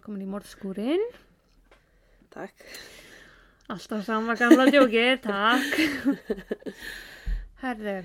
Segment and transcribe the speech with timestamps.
[0.00, 1.02] velkomin í morðskúrin.
[2.32, 2.62] Takk.
[3.68, 6.70] Alltaf sama gamla djókið, takk.
[7.60, 7.96] Herði,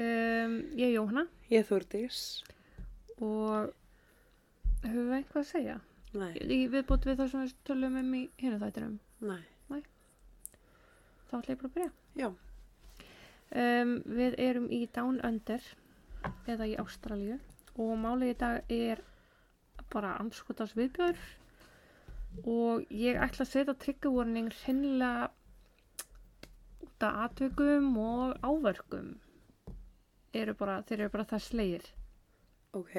[0.00, 2.22] um, ég er Jóhanna Ég er Þúrdís.
[3.20, 3.74] og
[4.86, 5.76] höfum við eitthvað að segja?
[6.16, 6.32] Nei.
[6.40, 8.98] Í viðbútt við það sem við tölum um í hinu þættinum.
[9.20, 9.44] Nei.
[11.28, 11.92] Þá ætla ég bara að byrja.
[12.22, 12.28] Já.
[13.52, 15.72] Um, við erum í Down Under
[16.48, 17.36] eða í Ástralíu
[17.76, 19.04] og málið í dag er
[19.94, 21.18] bara anskotans viðbjör
[22.50, 25.28] og ég ætla að setja triggerwarning hreinlega
[26.84, 29.12] út af atveikum og áverkum
[30.34, 31.84] eru bara, þeir eru bara það slegir.
[32.74, 32.94] Ok.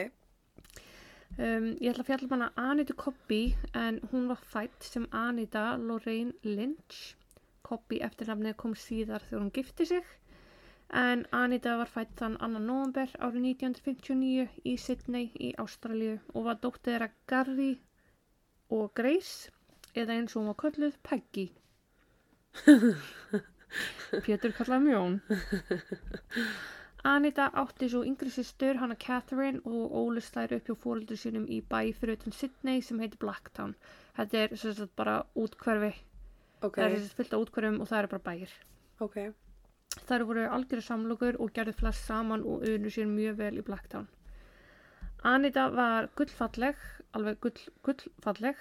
[1.36, 3.42] um, ég ætla að fjalla um hana Anitu Coppi
[3.76, 7.16] en hún var fætt sem Anita Lorraine Lynch.
[7.66, 10.16] Coppi eftirnafnið kom síðar þegar hún gifti sig
[10.94, 12.48] en Anita var fætt þann 2.
[12.60, 17.72] november árið 1959 í Sydney í Ástralíu og var dóttið þeirra Gary
[18.78, 19.50] og Grace
[19.96, 21.48] eða eins og hún var kölluð Peggy
[24.26, 25.20] Pétur kallaði mjón
[27.06, 31.60] Anita átti svo yngri sýstur hana Catherine og ólust þær upp hjá fóröldur sínum í
[31.62, 33.76] bæ fyrir utan Sydney sem heitir Blacktown
[34.18, 35.92] þetta er sem sagt bara útkverfi
[36.64, 36.78] Ok.
[36.80, 38.56] það er sem sagt fyllt á útkverfum og það er bara bæir
[39.06, 39.18] Ok.
[40.08, 44.08] Þær voru algjöru samlokur og gerðu flest saman og unu sér mjög vel í Blacktown.
[45.26, 46.82] Anita var gullfalleg,
[47.18, 48.60] alveg gull, gullfalleg.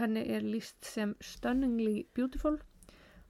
[0.00, 2.56] Henni er líst sem stunningly beautiful.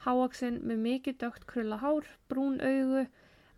[0.07, 3.03] Háaksinn með mikið dögt krulla hár, brún augu,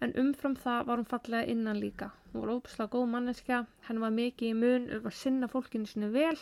[0.02, 2.10] en umfram það var hún fallega innan líka.
[2.32, 6.38] Hún var óbúslega góð manneskja, henni var mikið í mun, var sinna fólkinu sinni vel,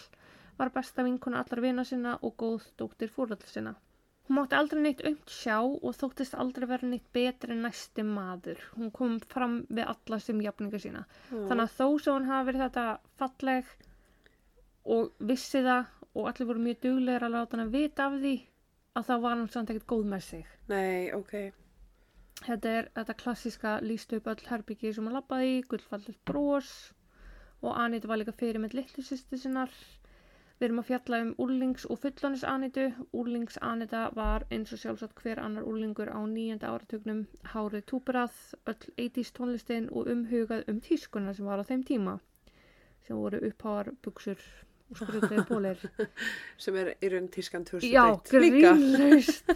[0.56, 3.74] var besta vinkona allar vina sinna og góð dóttir fóröld sinna.
[4.30, 8.60] Hún mátti aldrei neitt aumt sjá og þóttist aldrei vera neitt betri en næsti maður.
[8.78, 11.00] Hún kom fram við alla sem jafninga sína.
[11.32, 12.84] Þannig að þó sem hún hafi verið þetta
[13.18, 13.72] falleg
[14.96, 18.36] og vissi það og allir voru mjög duglegir að láta hann að vita af því
[19.00, 20.54] að þá var hann samt ekkert góð með sig.
[20.70, 21.34] Nei, ok.
[22.46, 26.70] Þetta er þetta klassíska lístu upp öll herbyggi sem hann lappaði gullfallet brós
[27.60, 29.74] og Anita var líka fyrir með litlu sýstu sinnar.
[30.60, 32.90] Við erum að fjalla um úrlings og fullanis Anitu.
[33.16, 37.22] Úrlings Anita var eins og sjálfsagt hver annar úrlingur á nýjönda áratugnum
[37.54, 38.34] hárið túperað,
[38.68, 42.18] öll 80s tónlistin og umhugað um tískuna sem var á þeim tíma
[43.06, 44.38] sem voru uppháar, buksur
[44.90, 45.80] og skrutaði bólir.
[46.62, 47.90] Sem er í raun tískan 2001.
[47.94, 48.04] Já,
[48.36, 48.74] Líka.
[48.74, 49.54] grínlaust.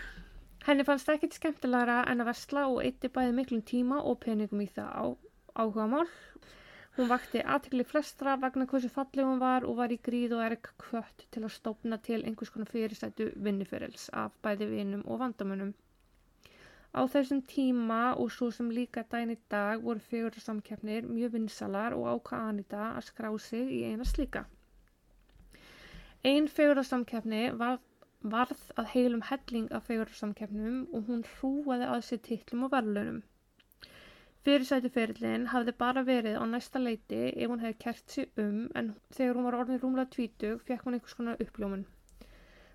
[0.68, 4.68] Henni fannst ekkert skemmtilegra en að vesla og eitti bæði miklum tíma og peningum í
[4.72, 5.04] það á,
[5.60, 6.06] áhuga mál.
[6.96, 10.68] Hún vakti aðtikli flestra vegna hversu falleg hún var og var í gríð og erg
[10.82, 15.72] kvött til að stopna til einhvers konar fyrirstættu vinnuferils af bæði vinum og vandamönnum.
[16.94, 22.06] Á þessum tíma og svo sem líka dæn í dag voru fegurðarsamkeppnir mjög vinsalar og
[22.12, 24.44] ákvað Anita að skrá sig í eina slíka.
[26.30, 27.80] Einn fegurðarsamkeppni var,
[28.36, 33.24] varð að heilum helling af fegurðarsamkeppnum og hún hrúaði að sér titlum og verðlunum.
[34.44, 38.90] Fyrirsæti ferillin hafði bara verið á næsta leiti ef hún hefði kert sig um en
[39.18, 41.84] þegar hún var orðin rúmlega tvítug fekk hún einhvers konar uppljómun.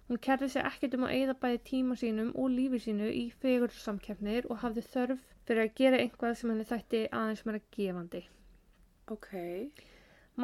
[0.08, 4.48] Hún kerði sig ekkert um að eigða bæði tíma sínum og lífi sínu í fegurðarsamkeppnir
[4.50, 8.24] og hafði þörf fyrir að gera einhvað sem henni þætti aðeins meira gefandi.
[9.18, 9.30] Ok.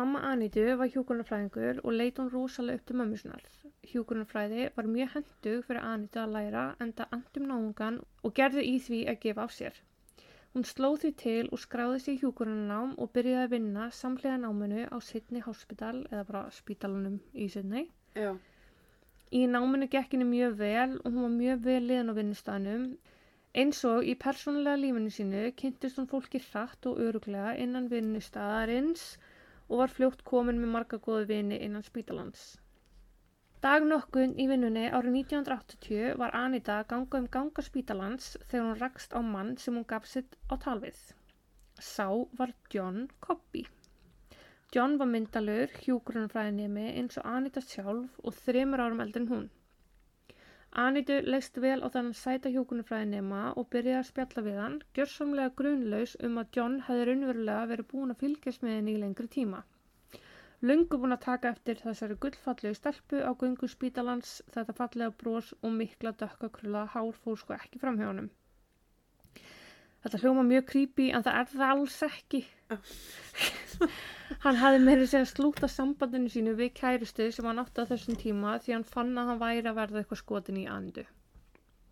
[0.01, 3.49] Mamma Anitu var hjúkurnafræðingur og leit hún rosalega upp til mömmu sinnar.
[3.95, 9.03] Hjúkurnafræði var mjög hendug fyrir Anitu að læra enda andum náungan og gerði í því
[9.09, 9.81] að gefa af sér.
[10.55, 14.85] Hún slóð því til og skráði sig í hjúkurnanám og byrjaði að vinna samlega náminu
[14.87, 17.89] á Sydney Hospital eða bara spítalunum í Sydney.
[18.15, 18.29] Já.
[19.35, 22.87] Í náminu gekk henni mjög vel og hún var mjög vel liðan á vinnustanum.
[23.51, 29.09] Eins og í persónulega lífinu sínu kynntist hún fólki hratt og öruglega innan vinnustadarins
[29.67, 32.53] og var fljótt komin með marga góðu vini innan spítalans.
[33.63, 39.15] Dag nokkun í vinnunni árið 1980 var Anita ganga um ganga spítalans þegar hún rakst
[39.15, 40.99] á mann sem hún gaf sitt á talvið.
[41.79, 42.07] Sá
[42.39, 43.63] var John Coppi.
[44.75, 49.47] John var myndalur, hjúgrunfræðinemi eins og Anita sjálf og þremur árum eldur en hún.
[50.83, 56.17] Anitu leist vel á þannig sæta hjúgrunfræðinema og byrjaði að spjalla við hann, gjörsamlega grunlaus
[56.29, 59.61] um að John hefði raunverulega verið búin að fylgjast með henni í lengri tíma.
[60.65, 65.75] Lungu búin að taka eftir þessari gullfallegu stelpu á gungu spítalans, þetta fallega brós og
[65.75, 68.31] mikla dökkakrulla hár fór sko ekki fram hjá honum.
[70.05, 72.41] Þetta hljóma mjög creepy en það er það alls ekki.
[74.43, 78.55] hann hafði meira segja slúta sambandinu sínu við kærustu sem hann átti á þessum tíma
[78.61, 81.05] því hann fann að hann væri að verða eitthvað skotin í andu.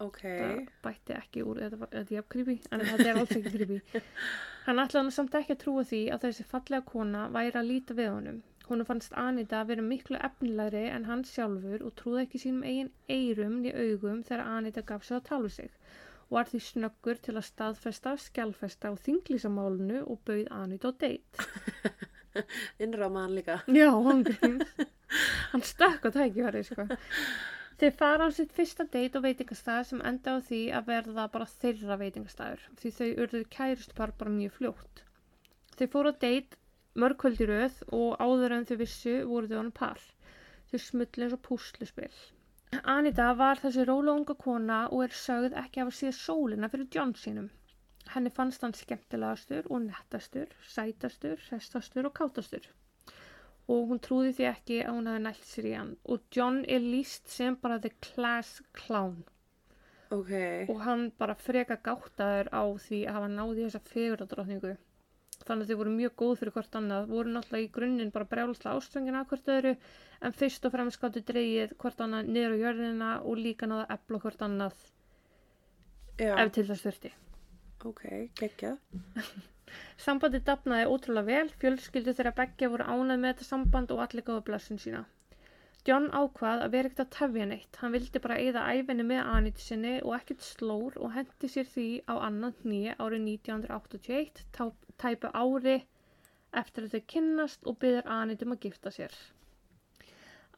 [0.02, 0.22] Ok.
[0.22, 4.04] Það bætti ekki úr, þetta, þetta er creepy, en þetta er alls ekki creepy.
[4.66, 7.96] Hann ætlaði hann samt ekki að trúa því að þessi fallega kona væri að líta
[7.98, 8.42] við honum.
[8.68, 12.92] Hún fannst Anita að vera miklu efnilegri en hann sjálfur og trúði ekki sínum eigin
[13.12, 15.74] eyrum í augum þegar Anita gaf sig að tala við sig
[16.30, 21.44] og var því snöggur til að staðfesta, skjálfesta og þinglísamálunu og bauð Anita á deitt.
[22.84, 23.60] Innrámaðan líka.
[23.68, 24.72] Já, hann gríns.
[25.52, 26.88] Hann stökk á tækifæri, sko.
[27.78, 31.52] Þeir fara á sitt fyrsta deitt á veitingastæð sem enda á því að verða bara
[31.60, 35.04] þeirra veitingastæður því þau urðu kærustpar bara mjög fljótt.
[35.78, 36.58] Þau fóru á deitt
[37.02, 40.02] mörgkvöldi röð og áður en þau vissu voru þau hann par.
[40.70, 42.22] Þau smullu eins og púsluspill.
[42.94, 47.14] Anita var þessi róla unga kona og er sögð ekki hafa síða sólina fyrir John
[47.24, 47.50] sínum.
[48.14, 52.66] Henni fannst hann skemmtilegastur og nettastur, sætastur, restastur og kátastur.
[53.72, 55.94] Og hún trúði því ekki að hún hefði nælt sér í hann.
[56.12, 59.22] Og John er líst sem bara the class clown.
[60.14, 60.34] Ok.
[60.70, 64.74] Og hann bara freka gáttaður á því að hafa náði þessa fegurðardrottningu.
[65.48, 67.08] Þannig að þau voru mjög góð fyrir hvort annað.
[67.12, 69.74] Voru náttúrulega í grunninn bara brjálsla ástfengina að hvort öðru.
[70.24, 74.22] En fyrst og fremst gáttu dreigið hvort annað niður á jörðina og líka náða ebla
[74.24, 74.86] hvort annað
[76.22, 76.36] Já.
[76.38, 77.12] ef til þess þurfti.
[77.90, 78.06] Ok,
[78.40, 78.78] geggjað.
[80.06, 84.44] Sambandi dafnaði ótrúlega vel, fjölskyldu þeirra beggja voru ánað með þetta samband og allir gáðu
[84.48, 85.04] blessun sína.
[85.84, 89.60] John ákvað að vera ekkert að tefja neitt, hann vildi bara eyða æfinni með Anita
[89.60, 94.70] sinni og ekkert slór og hendi sér því á annan nýja árið 1981, tá-
[95.04, 95.82] tæpu ári
[96.62, 99.18] eftir að þau kynnast og byður Anita um að gifta sér.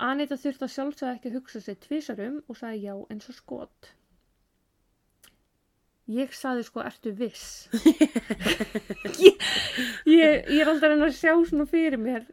[0.09, 3.89] Anita þurfti að sjálfsögða ekki hugsa sér tvisarum og sagði já eins og skot.
[6.11, 7.65] Ég saði sko, ertu viss?
[9.25, 9.41] ég,
[10.05, 12.27] ég, ég er alltaf reyna að sjá svona fyrir mér.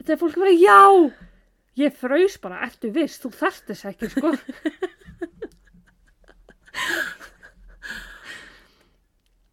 [0.00, 0.80] Þegar fólk verið, já!
[1.80, 3.20] Ég fraus bara, ertu viss?
[3.22, 4.34] Þú þarft þess ekki, sko.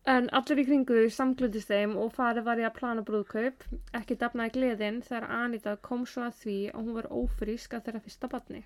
[0.09, 3.65] En allir í kringu þau samglundist þeim og farið var í að plana brúðkaup.
[3.99, 8.01] Ekki dafnaði gleðin þegar Anita kom svo að því að hún var ófrísk að þeirra
[8.05, 8.61] fyrsta badni.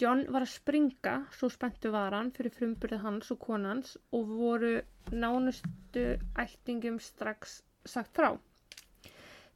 [0.00, 4.72] John var að springa, svo spenntu var hann fyrir frumburðið hans og konans og voru
[5.12, 6.06] nánustu
[6.46, 8.32] ættingum strax sagt frá.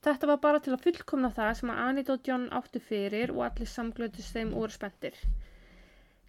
[0.04, 3.44] Þetta var bara til að fullkomna það sem að Anita og John áttu fyrir og
[3.48, 5.16] allir samglöndist þeim og voru spenntir.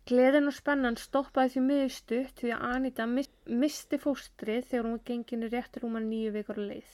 [0.08, 3.28] Gleðin og spennan stoppaði því miður stutt því að Anita mis
[3.64, 6.94] misti fóstrið þegar hún var genginu rétt rúma nýju vikur að leið.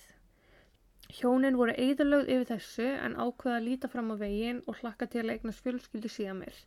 [1.13, 5.27] Hjónin voru eðalögð yfir þessu en ákveða að líta fram á veginn og hlakka til
[5.27, 6.57] að eignast fjölskyldu síðan mér.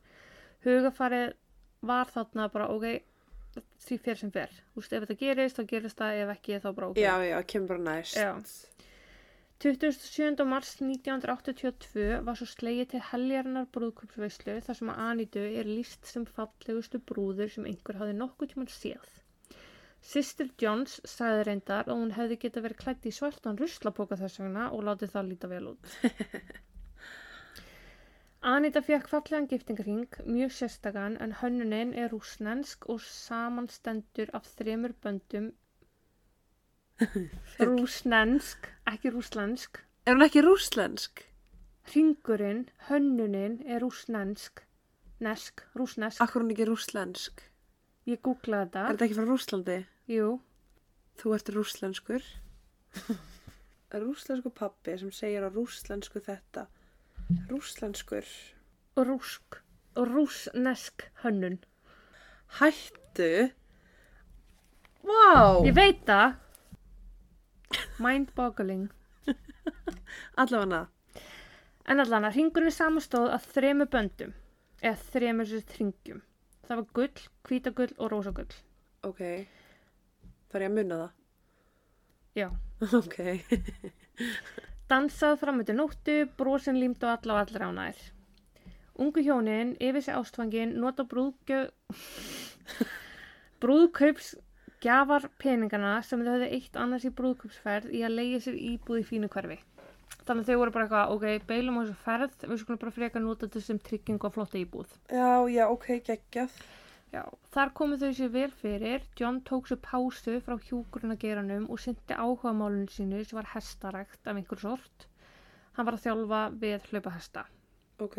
[0.63, 1.35] Hugafarið
[1.91, 3.03] var þarna bara ok,
[3.89, 4.55] því fyrir sem fer.
[4.71, 7.03] Þú veist, ef þetta gerist, þá gerist það, ef ekki, þá bara ok.
[7.03, 8.17] Já, já, kemur bara næst.
[8.21, 8.31] Já.
[9.65, 10.45] 27.
[10.45, 16.27] mars 1982 var svo slegið til heljarinnar brúðkupsveislu þar sem að Anitu er líst sem
[16.39, 19.07] fallegustu brúður sem einhver hafði nokkuð tímann séð.
[20.11, 24.69] Sistir Johns sagði reyndar að hún hefði geta verið klætt í svartan ruslapóka þess vegna
[24.77, 25.85] og látið það líta vel út.
[28.57, 35.55] Anita fekk fallegan giftingarhing, mjög sérstakann en hönnunin er rúsnensk og samanstendur af þremur böndum
[37.61, 39.81] rúsnensk, ekki rúslensk.
[40.07, 41.25] Er hún ekki rúslensk?
[41.95, 44.63] Ringurinn, hönnunin er rúsnensk,
[45.23, 46.21] nesk, rúsnesk.
[46.25, 47.45] Akkur hún ekki rúslensk?
[48.07, 49.05] Ég googlaði Er þetta.
[49.07, 49.79] ekki frá Rúslandi?
[50.07, 50.41] Jú,
[51.17, 52.23] Þú ert rúslenskur.
[53.97, 56.67] Rúslensku pappi sem segir á rúslensku þetta.
[57.49, 58.27] Rúslenskur.
[58.97, 59.57] rúsk,
[59.97, 61.59] rúsnesk hönnun.
[62.61, 63.51] Hættu.
[65.03, 65.65] Vá.
[65.65, 66.37] Ég veit það.
[68.03, 68.89] Mind-boggling.
[70.43, 70.87] Allavega
[71.87, 74.33] En allan að ringurinn samastóð að þremu böndum,
[74.83, 76.23] eða þremur ringjum.
[76.67, 78.57] Það var gull, hvítagull og rósagull.
[79.07, 79.21] Ok.
[80.51, 81.13] Þarf ég að munna það?
[82.41, 82.49] Já.
[83.01, 83.17] Ok.
[84.91, 88.03] Dansað fram eftir nóttu, brosin límt á alla og allir ánæðir.
[89.03, 91.71] Ungu hjónin, yfir sig ástfangin, nota brúðgjöf...
[93.63, 94.35] brúðkaups
[94.85, 99.07] gjafar peningana sem þau höfðu eitt annars í brúðkaupsferð í að leiða sér íbúð í
[99.11, 99.59] fínu hverfi.
[100.27, 103.23] Þannig að þau voru bara eitthvað, ok, beilum á þessu ferð, við skulum bara freka
[103.23, 104.97] nota þetta sem trygging og flotta íbúð.
[105.11, 106.59] Já, já, ok, geggjað.
[107.15, 107.23] Já,
[107.55, 112.91] þar komu þau sér vel fyrir, John tók sér pásu frá hjúgrunageiranum og syndi áhugamálunum
[112.91, 115.07] sínu sem var hestarækt af einhver sort.
[115.79, 117.47] Hann var að þjálfa við hlaupahesta.
[118.03, 118.19] Ok.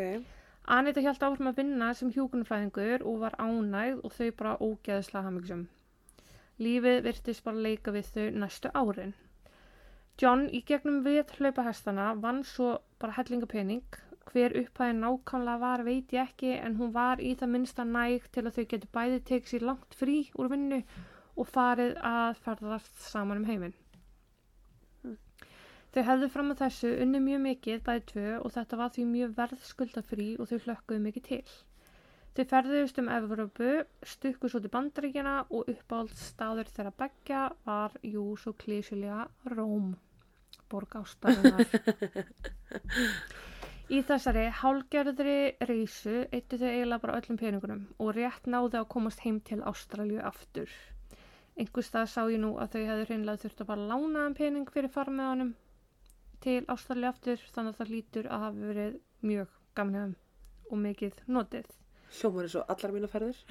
[0.77, 5.67] Anita hjælt áfram að vinna sem hjúgrunafræðingur og var ánægð og þau bara ógeðslega hamingsum.
[6.65, 9.13] Lífið virtist bara leika við þau næstu árin.
[10.17, 12.69] John í gegnum við hlaupahestana vann svo
[13.01, 13.83] bara hellingapening.
[14.31, 18.43] Hver upphæði nákvæmlega var veit ég ekki en hún var í það minnsta næg til
[18.47, 20.81] að þau getur bæði tekið sér langt frí úr vinnu
[21.37, 23.77] og farið að ferðast saman um heiminn.
[25.93, 29.37] Þau hefðu fram að þessu unni mjög mikið bæði tvö og þetta var því mjög
[29.37, 31.57] verðskuldafrí og þau hlökkuðu mikið til.
[32.35, 33.69] Þau ferðuðust um Evropu,
[34.05, 39.93] stukku svo til bandaríkjana og uppáhald staður þeirra begja var jú svo klísilega Róm,
[40.69, 41.63] borg ástarinnar.
[43.87, 45.35] Í þessari hálgerðri
[45.69, 50.19] reysu eittu þau eiginlega bara öllum peningunum og rétt náðu að komast heim til Ástralju
[50.27, 50.67] aftur.
[51.55, 54.67] Einhvers stað sá ég nú að þau hefðu hreinlega þurft að bara lána um pening
[54.75, 55.55] fyrir farmiðanum
[56.43, 58.99] til Ástralju aftur þannig að það lítur að hafa verið
[59.31, 60.15] mjög gamnefum
[60.67, 61.71] og mikið notið.
[62.15, 63.37] Hljómar er svo allar mínu ferðir.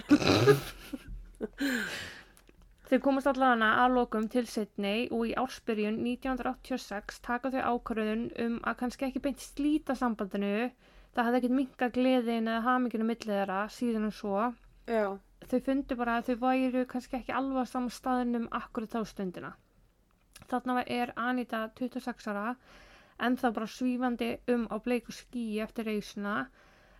[2.87, 8.61] Þau komast allavega að lokum til Sydney og í ársbyrjun 1986 taka þau ákvörðun um
[8.63, 10.71] að kannski ekki beint slíta sambandinu.
[11.17, 14.45] Það hafði ekkert minga gleðin eða haminginu millið þeirra síðan og svo.
[14.87, 15.19] Já,
[15.51, 19.51] Þau fundu bara að þau væru kannski ekki alveg á sama staðinum akkurat þá stundina.
[20.51, 22.55] Þarna er Anita 26 ára
[23.27, 26.33] en þá bara svífandi um á bleiku skíi eftir reysuna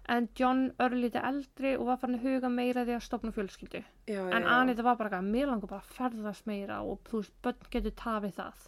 [0.09, 3.83] en John örlítið eldri og var farin að huga meira því að stopna fjölskyldu.
[4.07, 4.23] já.
[4.31, 4.49] En já.
[4.61, 7.95] Anita var bara að mér langar bara að ferðast meira og þú veist, börn getur
[7.99, 8.67] tafið það.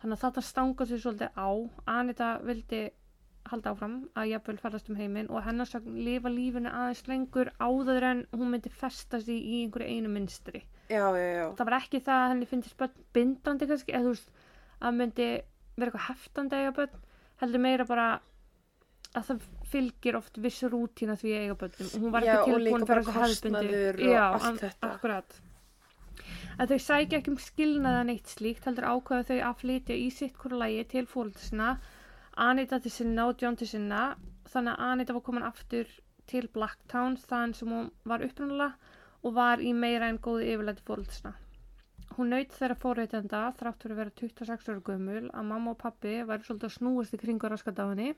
[0.00, 1.48] Þannig að þetta stangað sér svolítið á.
[1.86, 2.82] Anita vildi
[3.46, 8.06] halda áfram að jafnvel ferðast um heiminn og hennar sagn lifa lífinu aðeins lengur áður
[8.10, 10.64] en hún myndi festa sig í einhverju einu minstri.
[10.90, 11.06] Já.
[11.58, 14.32] Það var ekki það að henni finnst börn bindandi kannski, eða þú veist,
[14.80, 15.28] að myndi
[15.76, 17.04] vera eitthvað heftandi að börn,
[17.42, 18.08] heldur meira bara
[19.16, 22.86] að það fylgir oft viss rútína því að eiga börnum og hún var ekki tilbúin
[22.90, 24.08] fyrir þessu hefðbundi.
[24.12, 24.26] Já.
[24.88, 25.38] Akkurat.
[26.56, 30.36] Að þau sækja ekki um skilnaða neitt slíkt heldur ákveða þau að flytja í sitt
[30.40, 31.70] hverju lægi til fóröldisina,
[32.46, 34.02] Anita til sinna og John til sinna,
[34.52, 35.90] þannig að Anita var komin aftur
[36.30, 41.34] til Blacktown þann sem hún var upprunalega og var í meira en góði yfirleiti fóröldisina.
[42.16, 46.16] Hún naut þeirra fórreitenda þrátt fyrir að vera 26 ára gömul að mamma og pappi
[46.28, 48.14] væri svolítið að snúast í kringur henni,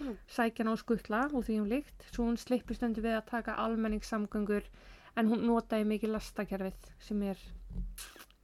[0.00, 0.16] Mm.
[0.28, 3.56] sækja hann á skuttla og því um líkt, svo hún sleippi stundu við að taka
[3.64, 4.66] almenningssamgöngur
[5.16, 7.38] en hún notaði mikið lastakerfið sem er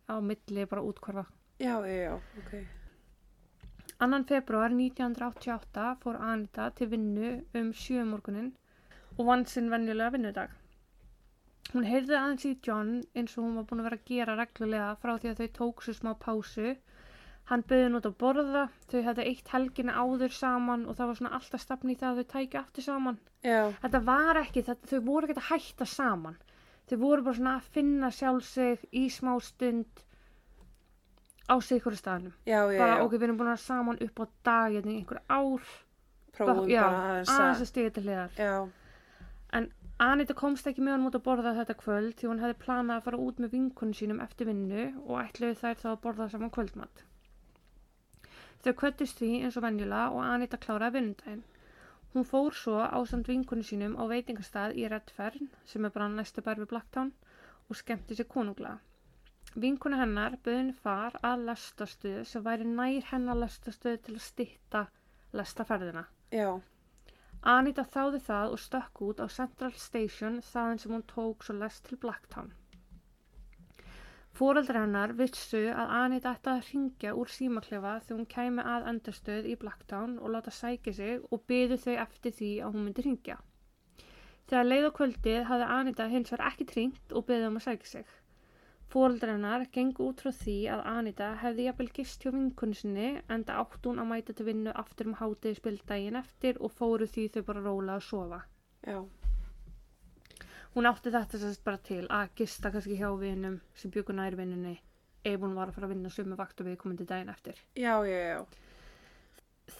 [0.09, 1.27] á milli bara útkvarfa.
[1.61, 2.55] Já, já, ok.
[4.03, 7.29] Annan februar 1988 fór Anita til vinnu
[7.61, 8.51] um sjö morgunin
[9.19, 10.51] og vann sinn venjulega vinnudag.
[11.73, 14.89] Hún heyrði aðeins í John eins og hún var búin að vera að gera reglulega
[15.05, 16.75] frá því að þau tók svo smá pásu.
[17.53, 21.19] Hann bauði hún út að borða, þau hefði eitt helgina áður saman og það var
[21.19, 23.19] svona alltaf stafni í það að þau tækja aftur saman.
[23.45, 26.39] Já, Þetta var ekki, þetta, þau voru ekki að hætta saman.
[26.89, 30.03] Þau voru bara svona að finna sjálf sig í smá stund
[31.53, 32.33] á sig ykkur staðnum.
[32.49, 33.05] já, já, Bara já.
[33.05, 35.69] ok, við erum búin að vera saman upp á dag hérna í einhver ár.
[36.33, 37.67] Prófum já, bara aðeins aðeins að...
[37.67, 38.33] að stiga til hliðar.
[38.41, 38.57] Já,
[40.03, 43.05] Anita komst ekki með hann út að borða þetta kvöld því hún hefði planað að
[43.07, 47.05] fara út með vinkunum sínum eftir vinnu og ætluði þær þá að borða saman kvöldmatt.
[48.63, 51.43] Þau kvöttist því eins og venjulega og Anita kláraði vinnundaginn.
[52.13, 56.45] Hún fór svo á samt vinkunum sínum á veitingastað í Redfern sem er bara næstu
[56.47, 57.13] bær við Blacktown
[57.69, 58.79] og skemmti sér konunglega.
[59.65, 64.85] Vinkuna hennar bauðin far að lestastöð sem væri nær hennar lestastöð til að stytta
[65.41, 66.05] lestaferðina.
[66.31, 66.61] já,
[67.43, 71.89] Anita þáði það og stökk út á Central Station þaðan sem hún tók svo lest
[71.89, 72.53] til Blacktown.
[74.39, 79.49] Fóreldrar hennar vissu að Anita ætti að ringja úr símaklefa þegar hún kæmi að endarstöð
[79.53, 83.37] í Blacktown og láta sækja sig og byðu þau eftir því að hún myndi ringja.
[84.49, 87.91] Þegar leið á kvöldið hafði Anita hins vegar ekki ringt og byðið um að sækja
[87.93, 88.17] sig.
[88.93, 93.45] Fóreldrar hennar gengu út frá því að Anita hefði jafnvel gist hjá vinkunni sinni en
[93.49, 97.29] það átt hún að mæta til vinnu aftur um hátið spildaginn eftir og fóru því
[97.37, 98.41] þau bara róla að sofa.
[98.85, 98.99] já,
[100.73, 104.79] Hún átti þetta sérst bara til að gista kannski hjá vinum sem byggur nær vinnunni
[105.25, 107.59] ef hún var að fara að vinna sömu vaktu við komandi daginn eftir.
[107.77, 108.47] já, já, já.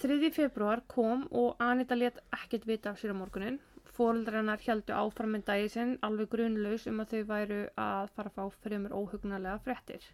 [0.03, 0.31] 3.
[0.31, 3.59] februar kom og Anita let ekkert vita af sér á morgunin.
[3.97, 8.31] Fóreldrar hennar heldu áfram með dagi sinn alveg grunlaus um að þau væru að fara
[8.31, 10.07] að fá fremur óhugnarlega fréttir.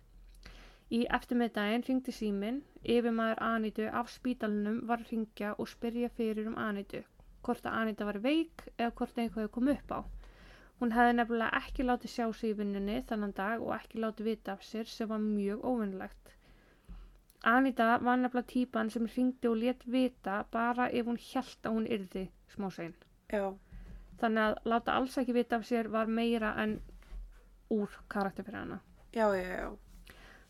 [0.91, 6.57] Í eftirmiðdaginn ringdi síminn, yfirmaður Anitu af spítalunum var að ringja og spyrja fyrir um
[6.57, 7.03] Anitu,
[7.43, 10.01] hvort að Anita var veik eða hvort hefði komið upp á.
[10.81, 14.53] Hún hefði nefnilega ekki látið sjá sig í vinnunni þannan dag og ekki látið vita
[14.55, 16.35] af sér sem var mjög óvinnlegt.
[17.53, 21.89] Anita var nefnilega típan sem ringdi og let vita bara ef hún hjælt að hún
[21.97, 22.95] yrði smásegin.
[23.33, 23.49] Já,
[24.19, 26.79] Þannig að láta alls ekki vita af sér var meira en
[27.71, 28.81] úr karakter fyrir hana.
[29.13, 29.69] já, já, já.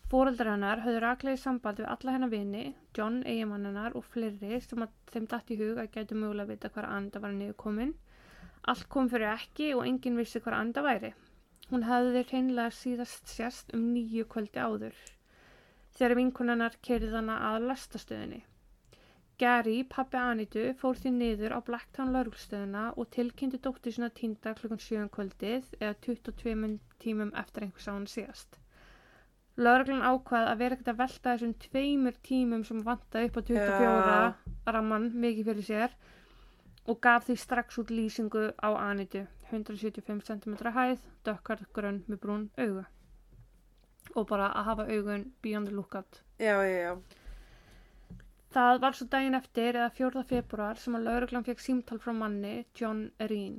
[0.09, 4.61] Fóreldrar hennar höfðu raklega í samband við alla hennar vini, John, eigimann hennar og fleiri
[4.65, 7.93] sem að þeim datt í hug að gætu mögulega vita hvar Anda var niður komin.
[8.69, 11.13] Allt kom fyrir ekki og enginn vissi hvar Anda væri.
[11.71, 14.99] Hún hafði hreinlega síðast sérst um nýju kvöldi áður.
[15.99, 18.39] þegar vinkunennar kerði hana að lestastöðinni.
[19.39, 24.83] Gary, pappi Anitu, fór því niður á Blacktown lauruglustöðina og tilkynnti dóttir sinna týnda klukkan
[24.83, 26.73] 7 um kvöldið eða 22
[27.05, 28.59] tímum eftir einhvers á hann síðast.
[29.59, 34.75] Lauruglan ákvað að vera ekkert að velta þessum tveimur tímum sem vantaði upp á 24
[34.75, 35.97] ramman mikið fyrir sér
[36.89, 42.45] og gaf því strax út lýsingu á Anitu, 175 cm hæð, dökkar grönn með brún
[42.57, 42.85] augu.
[44.17, 46.23] Og bara að hafa augun beyond the lookout.
[46.41, 46.93] Já, já, já.
[48.55, 50.23] Það var svo daginn eftir eða 4.
[50.29, 53.59] februar sem að lauruglan fekk símtal frá manni John Reen.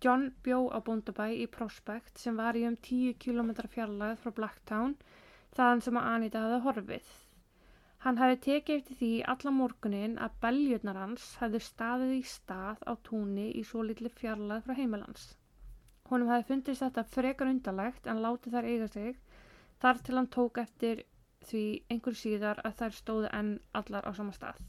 [0.00, 4.94] John bjó á Bóndabæ í Prospect sem var í um 10 km fjarlæð frá Blacktown
[5.56, 7.10] þaðan sem að Anita hafði horfið.
[8.04, 12.92] Hann hafi tekið eftir því alla morgunin að beljurnar hans hefði staðið í stað á
[13.08, 15.26] túni í svo litli fjarlæð frá heimilans.
[16.10, 19.18] Honum hafi fundist þetta frekar undarlegt en látið þær eiga sig
[19.84, 21.02] þar til hann tók eftir
[21.50, 23.52] því einhver síðar að þær stóðu enn
[23.82, 24.64] allar á sama stað.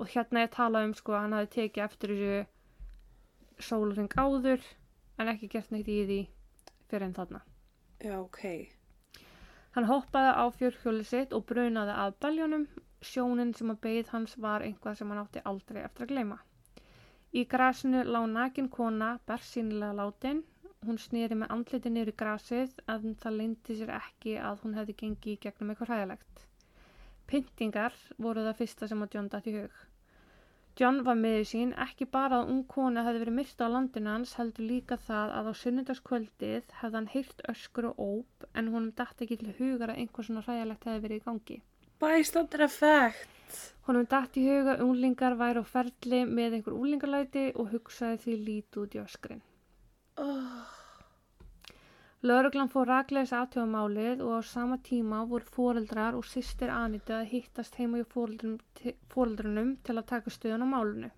[0.00, 4.64] Og hérna ég tala um sko að hann hafi tekið eftir þessu sólring áður
[5.18, 6.20] en ekki gert neitt í því
[6.88, 7.44] fyrir enn þarna.
[8.00, 8.44] Já, ok.
[9.76, 12.68] Hann hoppaði á fjörhjóli sitt og brunaði að beljónum.
[13.08, 16.38] Sjónin sem að beigð hans var einhvað sem hann átti aldrei eftir að gleyma.
[17.38, 20.40] Í grasinu lá nakin kona, bersýnilega látin.
[20.86, 24.96] Hún snýri með andliti niður í grasið en það leindi sér ekki að hún hefði
[25.02, 26.44] gengið gegnum eitthvað hræðilegt.
[27.28, 29.80] Pyntingar voru það fyrsta sem að John dætt í hug.
[30.78, 34.36] John var með sín ekki bara að ung kona hefði verið myrta á landinu hans
[34.38, 39.24] heldur líka það að á sunnundaskvöldið hefði hann heyrt öskur og óp en honum dætt
[39.26, 41.58] ekki til hugar að einhver svona hræðilegt hefði verið í gangi.
[41.98, 43.58] Bystander effect.
[43.88, 48.78] Honum dætt í huga unglingar væri á ferli með einhver unglingarlæti og hugsaði því lít
[48.78, 49.42] út í öskrin.
[50.22, 50.77] Oh.
[52.26, 57.76] Löruglan fór ragleis aðtjóðamálið og á sama tíma voru fóreldrar og sýstir Anitu að hittast
[57.78, 61.10] heima í fóreldrunum til að taka stöðun á málunu.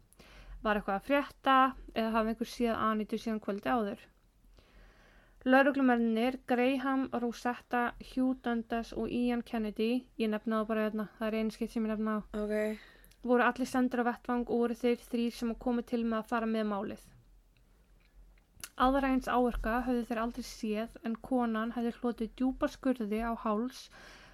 [0.61, 1.55] Var eitthvað að frétta
[1.95, 4.03] eða hafa einhver síðan Anitu síðan kvöldi áður.
[5.49, 11.55] Löruglumerninir Graham, Rosetta, Hugh Dundas og Ian Kennedy, ég nefnaði bara hérna, það er einu
[11.57, 12.79] skipt sem ég nefnaði á, Ok.
[13.25, 16.29] voru allir sendur á vettvang og voru þeir þrýr sem að koma til með að
[16.29, 17.09] fara með málið.
[18.77, 23.87] Aðra eins áverka höfðu þeir aldrei séð en konan hefði hlotið djúpa skurði á háls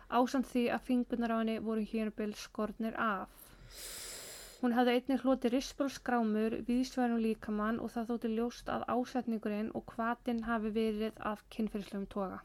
[0.09, 3.31] ásamt því að fingurnar á henni voru hérbil skornir af.
[4.61, 10.45] Hún hefði einnig hlotið rispulskrámur viðsverðum líkamann og það þótti ljóst að ásetningurinn og hvatin
[10.47, 12.39] hafi verið af kynferðslegum toga.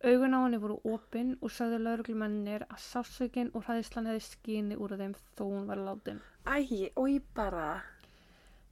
[0.00, 4.94] Augun á henni voru opinn og sagði lauruglumennir að sásökin og hræðislan hefði skini úr
[5.00, 6.22] þeim þó hún var látin.
[6.48, 7.82] Æ, oi bara.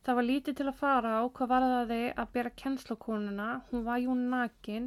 [0.09, 3.83] Það var lítið til að fara á hvað var það þið að bera kennslokonuna, hún
[3.85, 4.87] var jú nakin,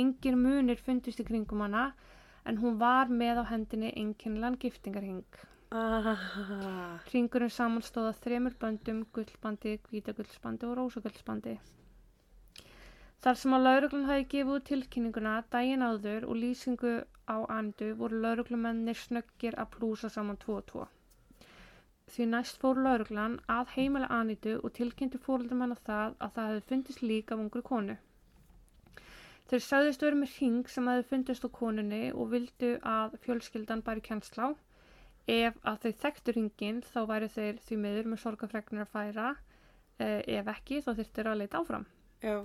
[0.00, 1.82] engir munir fundist í kringum hana
[2.48, 5.26] en hún var með á hendinni enginlan giftingarhing.
[5.76, 6.16] Ah.
[7.10, 11.58] Hringurinn samanstóða þremur böndum, gullbandi, hvítagullsbandi og rósagullsbandi.
[13.20, 16.96] Þar sem að lauruglun hafi gefið tilkynninguna daginn áður og lýsingu
[17.28, 20.88] á andu voru lauruglumennir snöggir að plúsa saman 2-2.
[22.12, 26.64] Því næst fór lauruglan að heimila Anitu og tilkynnti fóröldum hana það að það hefði
[26.72, 27.94] fundist lík af ungri konu.
[29.52, 34.04] Þeir sagðist verið með hring sem hefði fundist á konunni og vildu að fjölskyldan bæri
[34.04, 34.50] kjænslá.
[35.32, 39.32] Ef að þau þekktu hringin þá væri þeir því miður með sorgafregnir að færa.
[40.00, 41.88] Eh, ef ekki þá þurftir að leita áfram.
[42.22, 42.36] Já.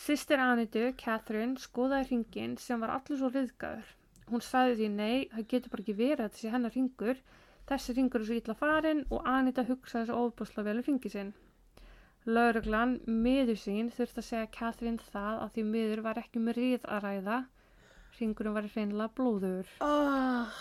[0.00, 3.94] Sistir Anitu, Catherine, skoðaði hringin sem var allir svo riðgæður.
[4.30, 7.22] Hún sagði því nei, það getur bara ekki verið að þessi hennar hringur
[7.70, 11.28] Þessi ringur er svo illa farin og Anita hugsaði svo ofbúslega vel um ringi sinn.
[12.26, 16.88] Lauruglan, miður sín, þurfti að segja Catherine það að því miður var ekki með ríð
[16.96, 17.38] að ræða.
[18.18, 19.70] Ringurinn var reynilega blóður.
[19.86, 20.58] Oh.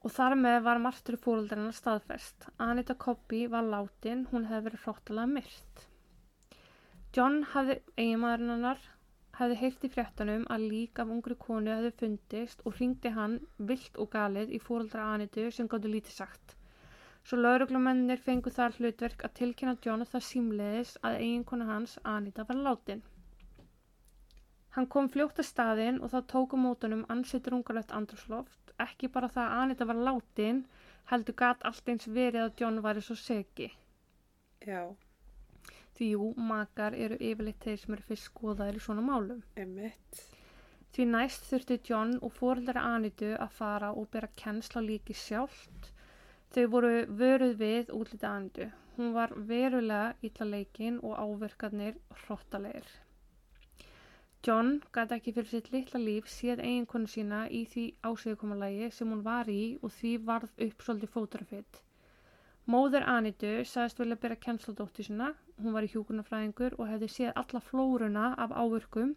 [0.00, 2.48] Og þar með var martur fóröldarinn staðfest.
[2.56, 5.84] Anita Coppi var látin, hún hefði verið hróttalega myrt.
[7.12, 8.56] John hafði eiginmaðurinn
[9.40, 13.36] hefði heyrt í fréttanum að lík af ungri konu hefði fundist og hringdi hann
[13.70, 16.56] vilt og galið í fóröldra Anitu sem gáttu lítið sagt.
[17.28, 22.60] Svo lauruglumennir fengu þar hlutverk að tilkynna John það símleiðis að eiginkona hans Anita var
[22.66, 23.02] látin.
[24.76, 29.46] Hann kom fljótt að staðin og það tóku mótunum ansittur ungarlegt andrusloft, ekki bara það
[29.46, 30.64] að Anita var látin,
[31.12, 33.70] heldur gatt allt eins verið að John væri svo segi.
[34.66, 34.82] Já.
[36.00, 39.40] Því jú, makar eru yfirleitt þeir sem eru fyrst skoðaðir í svona málum.
[39.60, 40.20] Emitt.
[40.96, 45.90] Því næst þurfti John og fóröldari Anitu að fara og bera kennsla líki sjálft.
[46.54, 48.70] Þau voru vöruð við útlita Anitu.
[48.96, 52.88] Hún var verulega illa leikinn og áverkarnir hróttalegir.
[54.48, 59.20] John gæti ekki fyrir sitt litla líf séð eiginkonu sína í því ásögukomalagi sem hún
[59.28, 61.84] var í og því varð upp svolítið fótrafitt.
[62.70, 65.30] Móður Anitu sagðist vilja byrja kjensladóttir sína,
[65.64, 69.14] hún var í hjúkunarfræðingur og hefði séð alla flóruna af ávirkum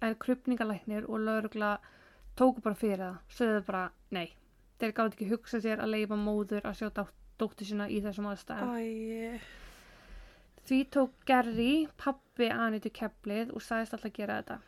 [0.00, 1.70] en krupningalæknir og laurugla
[2.38, 4.28] tóku bara fyrir það, sögðu bara nei.
[4.80, 8.28] Þeir gáði ekki hugsa sér að leifa móður að sjá dótt- dóttur sína í þessum
[8.30, 8.70] aðstæðum.
[10.68, 14.58] Því tók Gerri, pappi Anitu keflið og sagðist alltaf gera þetta.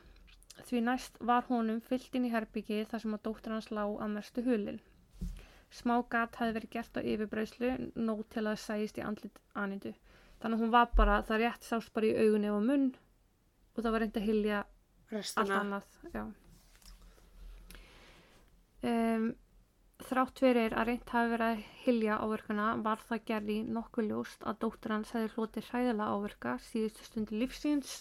[0.69, 4.11] Því næst var honum fyllt inn í herbyggið þar sem að dóttir hans lá að
[4.17, 4.81] mestu hulin.
[5.73, 9.95] Smá gat hefði verið gert á yfirbreyðslu, nóg til að sæðist í andlit Anitu.
[10.43, 12.89] Þannig að hún var bara, það rétt sást bara í augunni og munn
[13.73, 14.65] og það var reynd að hylja
[15.13, 15.87] allt annað.
[18.83, 19.29] Um,
[20.03, 24.59] þrátt fyrir að reynd hafi verið að hylja áverkana var það gerði nokkuð ljóst að
[24.65, 27.97] dóttir hans hefði hlotið hræðilega áverka síðustu stundi lífsins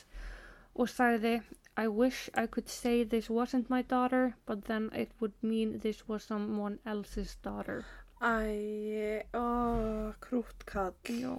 [0.74, 1.36] og sagði
[1.78, 6.08] I wish I could say this wasn't my daughter but then it would mean this
[6.08, 7.86] was someone else's daughter.
[8.22, 10.94] Æ, ó, krúttkall.
[11.06, 11.38] Já.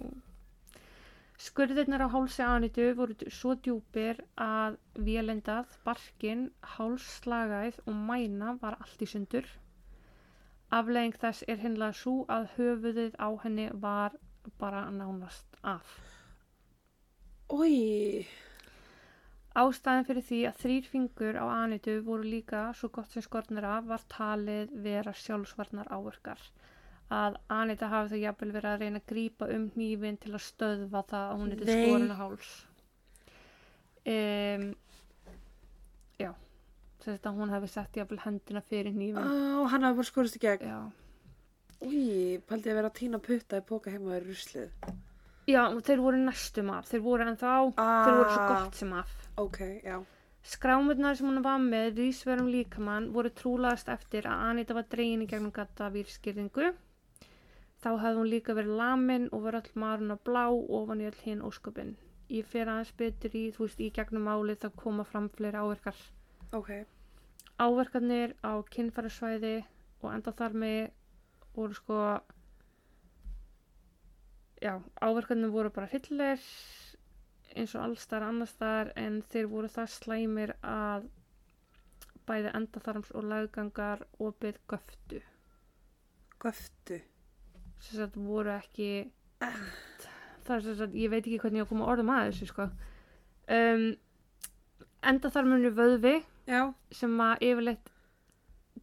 [1.43, 4.77] Skurðirnar á hálsi Anitu voru svo djúpir að
[5.07, 9.49] vélendað, barkin, háls, slagæð og mæna var allt í sundur.
[10.77, 14.15] Aflegging þess er hinnlega svo að höfuðið á henni var
[14.63, 15.97] bara nánast af.
[17.53, 18.23] Új,
[19.53, 23.91] Ástæðan fyrir því að þrýr fingur á Anitu voru líka svo gott sem skornir af
[23.91, 26.39] var talið vera sjálfsvarnar áverkar.
[27.13, 31.03] Að Anita hafi þau jafnvel verið að reyna að grípa um hnífin til að stöðva
[31.09, 32.51] það að hún skorinn á háls.
[34.03, 34.65] Um,
[36.19, 36.31] já,
[37.05, 39.21] þess að hún hefði sett jafnvel hendina fyrir hnífin.
[39.23, 40.73] á, hann hafa bara skorist í gegn.
[40.73, 40.79] Já.
[41.83, 44.71] Új, paldi að vera að týna putta í póka heima í ruslið.
[45.51, 49.15] já, og þeir voru næstum af, þeir voru ennþá, þeir voru svo gott sem af.
[49.43, 49.97] Ok, já.
[50.43, 55.27] Skrámurnar sem hún var með vísverum líkamann voru trúlaðast eftir að Anita var dregin í
[55.31, 56.73] gegnum gata vírskýringu.
[57.83, 60.43] Þá hafði hún líka verið lamin og var öll marun og blá
[60.79, 61.95] ofan í öll hinn ósköpin.
[62.31, 65.99] Ég fer aðeins betur í, þú veist, í gegnum málið þá koma fram fleiri áverkar.
[66.55, 66.71] Ok.
[67.59, 69.57] Áverkarnir á kynfærasvæði
[69.99, 70.79] og enda þar með
[71.57, 71.99] voru sko,
[74.63, 76.41] já, áverkarnir voru bara hryllir
[77.53, 81.09] eins og allstar annarstaðar en þeir voru það slæmir að
[82.29, 85.19] bæði endaþarms og laggangar opið göftu.
[86.39, 87.03] Göftu.
[87.83, 88.89] Þess að voru ekki,
[89.43, 92.47] það er þess að ég veit ekki hvernig ég á að koma orðum að þessu
[92.49, 92.67] sko.
[93.53, 93.83] Um,
[95.03, 96.13] endaþarmunni vöðvi
[96.47, 96.61] Já,
[96.95, 97.89] sem að yfirleitt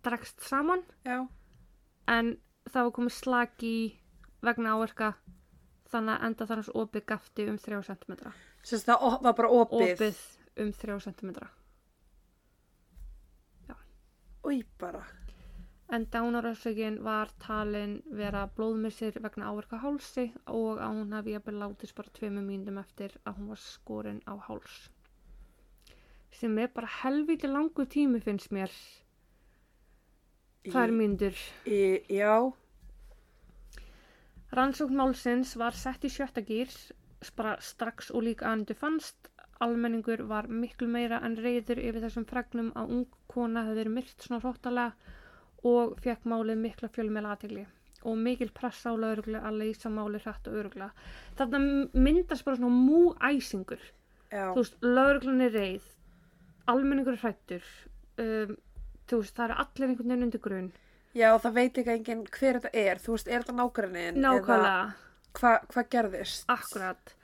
[0.05, 1.17] dregst saman já.
[2.09, 2.35] en
[2.69, 3.75] það var komið slag í
[4.45, 5.15] vegna áverka
[5.93, 8.15] þannig að enda þar hans opið gafti um 3 cm
[8.63, 9.95] Sérst það op- var bara opið.
[9.97, 10.21] opið
[10.65, 11.33] um 3 cm
[14.45, 15.03] Új, bara.
[15.96, 21.96] En dánarössögin var talin vera blóðmissir vegna áverka hálsi og að hún hafi jafnvel látist
[21.98, 24.76] bara tveimur mínum eftir að hún var skorin á háls
[26.40, 28.72] sem er bara helviti langu tími finnst mér
[30.70, 32.53] tvær mínútur Í, já.
[34.53, 36.72] Rannsókn málsins var sett í sjötta gýr
[37.37, 39.29] bara strax og líka andu fannst.
[39.61, 44.24] Almenningur var miklu meira en reyður yfir þessum fregnum að ung kona hefði verið myrt
[44.24, 45.16] svona hróttalega
[45.66, 47.66] og fekk málið mikla fjölmeila aðtegli
[48.09, 51.09] og mikil pressa á lauruglu að leysa málið hrætt og öruglega.
[51.37, 51.61] Þarna
[51.92, 53.83] myndast bara svona múæsingur.
[54.31, 54.46] Já.
[54.55, 55.88] Þú veist, lauruglun er reyð,
[56.70, 57.66] almenningur er hrættur,
[58.23, 58.57] um,
[59.11, 60.73] þú veist, það eru allir einhvern veginn undir grunn.
[61.18, 63.01] Já, það veit líka enginn hver þetta er.
[63.03, 64.20] Þú veist, er þetta nágrannin?
[64.23, 64.92] Nákvæmlega.
[65.40, 66.44] Hvað hva gerðist?
[66.51, 67.16] Akkurat.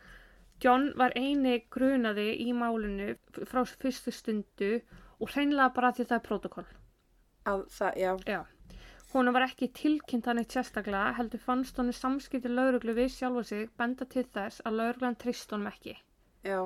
[0.63, 4.73] John var eini grunaði í málinu frá fyrstu stundu
[5.21, 6.69] og hreinlega bara því það er protokoll.
[7.47, 8.13] Að það, já.
[8.27, 8.41] Já.
[9.13, 13.69] Hún var ekki tilkynnt hann eitt sérstaklega, heldur fannst honum samskipti lauruglu við sjálfa sig
[13.79, 15.95] benda til þess að lauruglan trist honum ekki.
[16.45, 16.61] Já.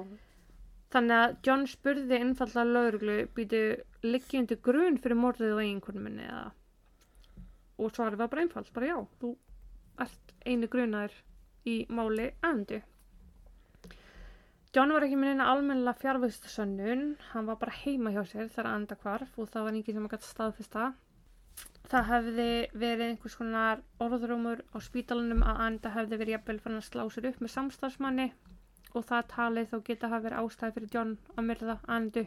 [0.90, 3.60] Þannig að John spurði einfallega lauruglu býtu
[4.02, 6.48] liggjandi grun fyrir morðið og eiginkonum minni eða
[7.80, 9.30] og svarið var bara einfalt, bara já, þú
[10.04, 11.14] ert einu grunaður
[11.68, 12.80] í máli andu.
[14.70, 17.00] John var ekki með neina almennilega fjárvistasönnun,
[17.32, 20.12] hann var bara heima hjá sér þegar anda hvarf og það var enginn sem að
[20.12, 20.82] gæta staðfesta.
[21.90, 22.44] Það hefði
[22.82, 27.26] verið einhvers konar orðrúmur á spítalunum að anda hefði verið jafnvel fann að slá sér
[27.32, 28.26] upp með samstarfsmanni
[28.92, 32.24] og það talið þó geta hafa verið ástæði fyrir John að myrða andu.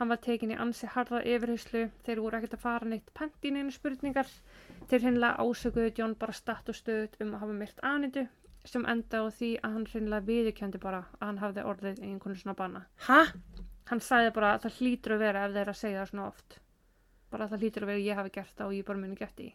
[0.00, 3.54] Hann var tekin í ansi harða yfirheyslu, þeir voru ekkert að fara neitt pent í
[3.54, 4.34] neinu spurningar.
[4.90, 8.26] Þeir hinnlega ásökuðu John bara statt og stöðut um að hafa myrt anindu
[8.66, 12.58] sem enda á því að hann hinnlega viðurkendi bara að hann hafði orðið einhvern svona
[12.58, 12.86] bana.
[13.06, 13.32] Hæ?
[13.90, 16.58] hann sagði bara að það hlýtur að vera ef þeir að segja það svona oft.
[17.30, 19.38] Bara að það hlýtur að vera ég hafi gert það og ég bara muni gert
[19.38, 19.48] því.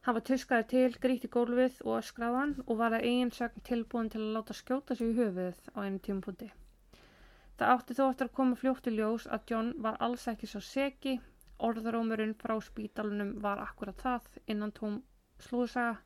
[0.00, 4.08] Hann var tuskaði til, gríti gólfið og öskraði hann og var að eigin sögn tilbúin
[4.12, 6.48] til að láta skjóta sig í höfuðið á einu tímapunkti.
[7.60, 10.62] Það átti þó eftir að koma fljótt í ljós að John var alls ekki svo
[10.64, 11.18] seki.
[11.60, 15.02] Orðarómurinn frá spítalunum var akkurat það innan tóm
[15.44, 15.98] slúðsaga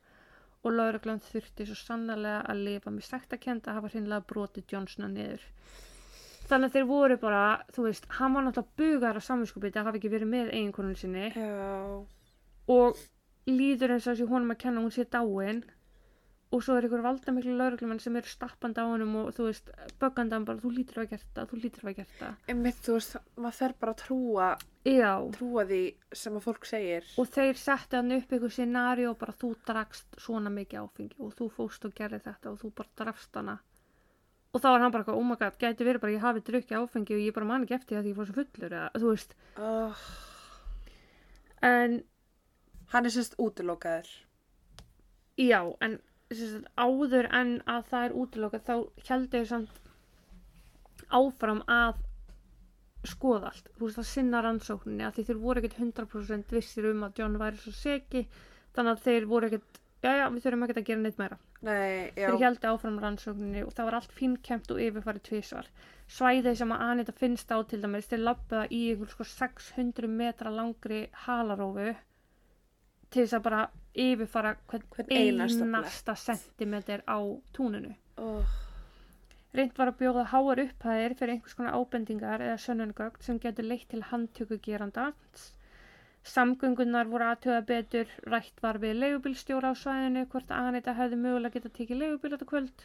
[0.64, 5.44] og lauruglan þurfti svo sannlega að lifa með sektakend að hafa hreinlega brotið Johnsona niður.
[6.48, 10.00] Þannig að þeir voru bara, þú veist, hann var náttúrulega bugar af samvinskupið að hafa
[10.00, 11.30] ekki verið með eiginkonun sinni.
[11.32, 12.04] Já.
[12.74, 13.00] og
[13.48, 15.64] líður eins og þessi honum að kenna hún sé dáin.
[16.54, 20.36] Og svo er ykkur valdamiklu lauruglumenn sem eru stappandi á honum og þú veist, böggandi
[20.36, 22.36] hann bara, þú lítur að gert það, þú lítur að gert það.
[22.52, 24.50] Einmitt, þú veist, maður fer bara að trúa,
[24.84, 27.06] já, trúa því sem að fólk segir.
[27.18, 31.32] og þeir setti hann upp ykkur scenario og bara þú drakst svona mikið áfengi og
[31.38, 33.58] þú fóst og gerði þetta og þú bara drafst hana
[34.54, 36.78] og þá var hann bara, eitthvað, oh my god, gæti verið bara ég hafi drukkið
[36.78, 39.08] áfengi og ég bara man ekki eftir því að ég fór svo fullur eða, þú
[39.14, 40.04] veist, Oh,
[41.64, 41.96] en
[42.92, 44.10] hann er sérst útilokaður.
[45.40, 45.96] já, en
[46.30, 48.74] sagt, áður en að það er útilokað þá
[49.08, 49.80] heldur þau samt
[51.14, 51.98] áfram að
[53.10, 57.20] skoða allt, þú veist að sinna rannsókninni að þeir voru ekkert 100% vissir um að
[57.20, 58.26] John væri svo seki
[58.76, 61.40] þannig að þeir voru ekkert, já já við þurfum ekkert að gera neitt meira.
[61.64, 65.70] Nei, þeir heldur áfram rannsókninni og það var allt fínkæmt og yfirfarið tvísvar
[66.12, 70.52] svæðið sem að Anita finnst á til dæmis þeir labbaða í ykkur sko 600 metra
[70.52, 71.94] langri halarófu
[73.14, 73.62] til þess að bara
[73.94, 77.18] yfirfara hvern, Hvern einasta einasta sentimeter á
[77.56, 77.94] túninu.
[78.18, 78.42] Oh,
[79.60, 83.88] reynd var að bjóða háar upphæðir fyrir einhvers konar ábendingar eða sönnungögn sem getur leitt
[83.94, 85.50] til handtöku gerandans
[86.32, 91.74] Samgöngunar voru aðtöða betur, rætt var við leigubílstjóra á svæðinu hvort Anita hefði mögulega getað
[91.78, 92.84] tekið leigubíl þetta kvöld.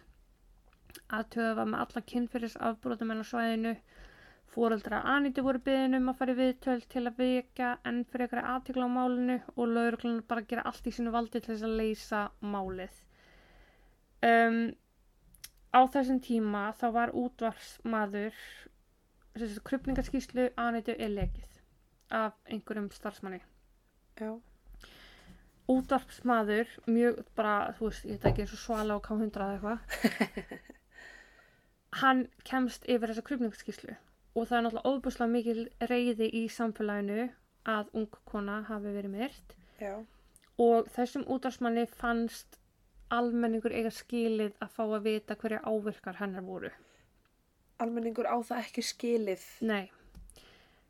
[1.19, 3.71] Aðtöða var með alla kynfyrir afbrótumenn á svæðinu.
[4.55, 8.51] Fóreldra Anitu voru byggðin um að fara í viðtöl til að vekja enn fyrir eitthvað
[8.57, 12.23] aðtíkla á málinu og lauruglunar bara gera allt í sínu valdi til þess að leysa
[12.57, 12.99] málið.
[14.33, 14.59] Um,
[15.73, 18.35] á þessum tíma þá var útvarsmaður,
[19.67, 21.59] krupningarskíslu Anitu er lekið
[22.09, 23.39] af einhverjum starfsmanni
[24.19, 24.33] já.
[25.69, 30.77] útvarpsmaður, mjög bara, þú veist, ég veit ekki eins og svala á K100 eða eitthvað
[32.01, 33.95] hann kemst yfir þessa krupningsskíslu
[34.35, 37.29] og það er náttúrulega óbúslega mikil reyði í samfélaginu
[37.69, 39.93] að ung kona hafi verið myrt Já.
[40.61, 42.59] og þessum útvarpsmanni fannst
[43.13, 46.71] almenningur eiga skilið að fá að vita hverja ávirkar hennar voru.
[47.79, 49.45] Almenningur á það ekki skilið.
[49.65, 49.89] Nei.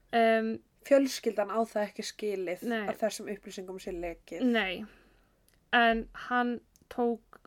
[0.09, 2.85] Um, Fjölskyldan á það ekki skilið Nei.
[2.87, 4.45] að þessum upplýsingum sé lekið.
[4.47, 4.85] Nei,
[5.75, 6.55] en hann
[6.89, 7.41] tók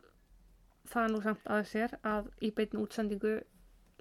[0.91, 3.33] það nú samt að sér að í beinu útsendingu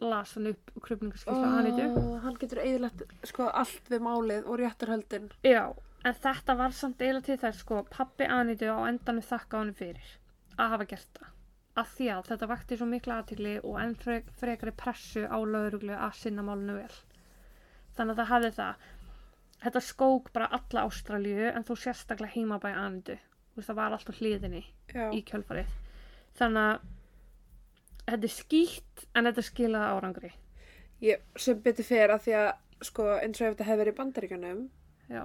[0.02, 1.58] las hann upp krupningarskýrslu oh.
[1.58, 1.88] Anitu.
[1.90, 5.30] Ó, hann getur eiginlegt sko allt við málið og réttarhöldin.
[5.46, 5.72] Já,
[6.04, 10.18] en þetta var samt eiginlega til þess sko, pappi Anitu á endanum þakka honum fyrir
[10.59, 11.29] að hafa gert það.
[11.83, 15.95] Af því að þetta vakti svo mikla aðtigli og enn frek, frekari pressu á lauruglu
[15.97, 16.97] að sinna málunu vel.
[17.97, 18.88] Þannig að það hafði það.
[19.62, 23.17] Þetta skók bara alla Ástralíu en þó sérstaklega heimabæ Anitu.
[23.53, 24.62] Þú veist, Það var allt á hliðinni.
[24.93, 25.07] Já.
[25.12, 25.73] í kjölfarið
[26.37, 26.83] þannig að
[28.09, 30.31] þetta er skýtt en þetta skilaði árangri
[31.03, 32.51] Ég, sem betur fyrir að því að
[32.87, 34.61] sko eins og ef þetta hefði verið í bandaríkjunum
[35.12, 35.23] já,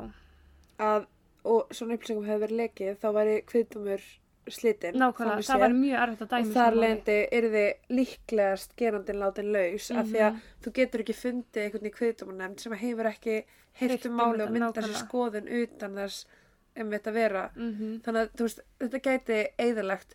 [0.87, 1.05] að,
[1.45, 4.07] og svona upplýsingum hefði verið lekið þá væri kviðdumur
[4.53, 9.51] slitinn nákvæmlega, það var mjög erfitt að og dæmi þar lendi yrði líklegast gerandin látin
[9.51, 10.41] laus af því að Mhm.
[10.63, 13.43] þú getur ekki fundið einhvern í kviðdómanemnd sem hefur ekki
[13.77, 15.07] Heyrt heyrt um um máli og sér nákvæmlega.
[15.07, 16.25] skoðun utan þess
[16.77, 17.49] um þetta vera.
[17.55, 20.13] Mm þannig að veist, þetta gæti eðalegt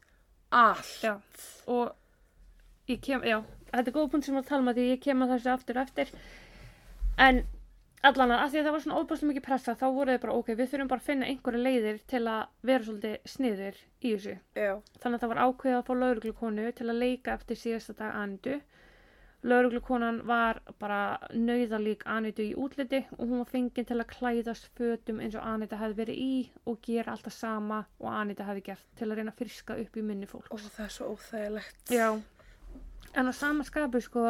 [0.52, 1.00] allt.
[1.02, 1.16] Já,
[1.66, 1.92] og
[2.88, 3.42] ég kem, já,
[3.72, 5.76] þetta er góð punkt sem að tala um að því ég kem að þessu aftur
[5.76, 6.08] og eftir.
[7.18, 7.44] En
[8.08, 10.50] allan að, því að það var svona óbúslega mikið pressa þá voru þið bara ok,
[10.58, 14.36] við þurfum bara að finna einhverja leiðir til að vera svolítið sniður í þessu.
[14.58, 14.72] Já.
[14.98, 18.58] þannig að það var ákveðið að fá lauruglukonu til að leika eftir síðasta dag Anitu
[19.42, 25.18] lauruglukonan var bara nauðalík Anitu í útliti og hún var fenginn til að klæðast fötum
[25.22, 26.34] eins og Anita hefði verið í
[26.70, 30.04] og gera alltaf sama og Anita hefði gert til að reyna að friska upp í
[30.06, 31.82] minni fólk og það er svo óþægilegt.
[31.90, 32.08] Já,
[33.14, 34.28] en á sama skapu sko,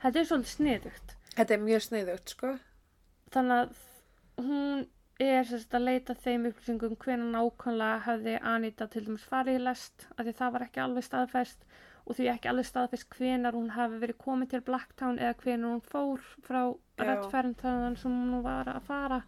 [0.00, 1.18] þetta er svolítið sniðugt.
[1.34, 2.54] Þetta er mjög sneiðugt sko
[3.34, 4.84] þannig að hún
[5.22, 10.06] er sérst að leita þeim upplýsingum hvenær nákvæmlega hefði Anita til dæmis farið í lest
[10.16, 11.66] af því það var ekki alveg staðfest
[12.04, 15.84] og því ekki alveg staðfest hvenar hún hefði verið komin til Blacktown eða hvenar hún
[15.92, 17.04] fór frá Já.
[17.04, 19.22] rettferðan sem hún var að fara.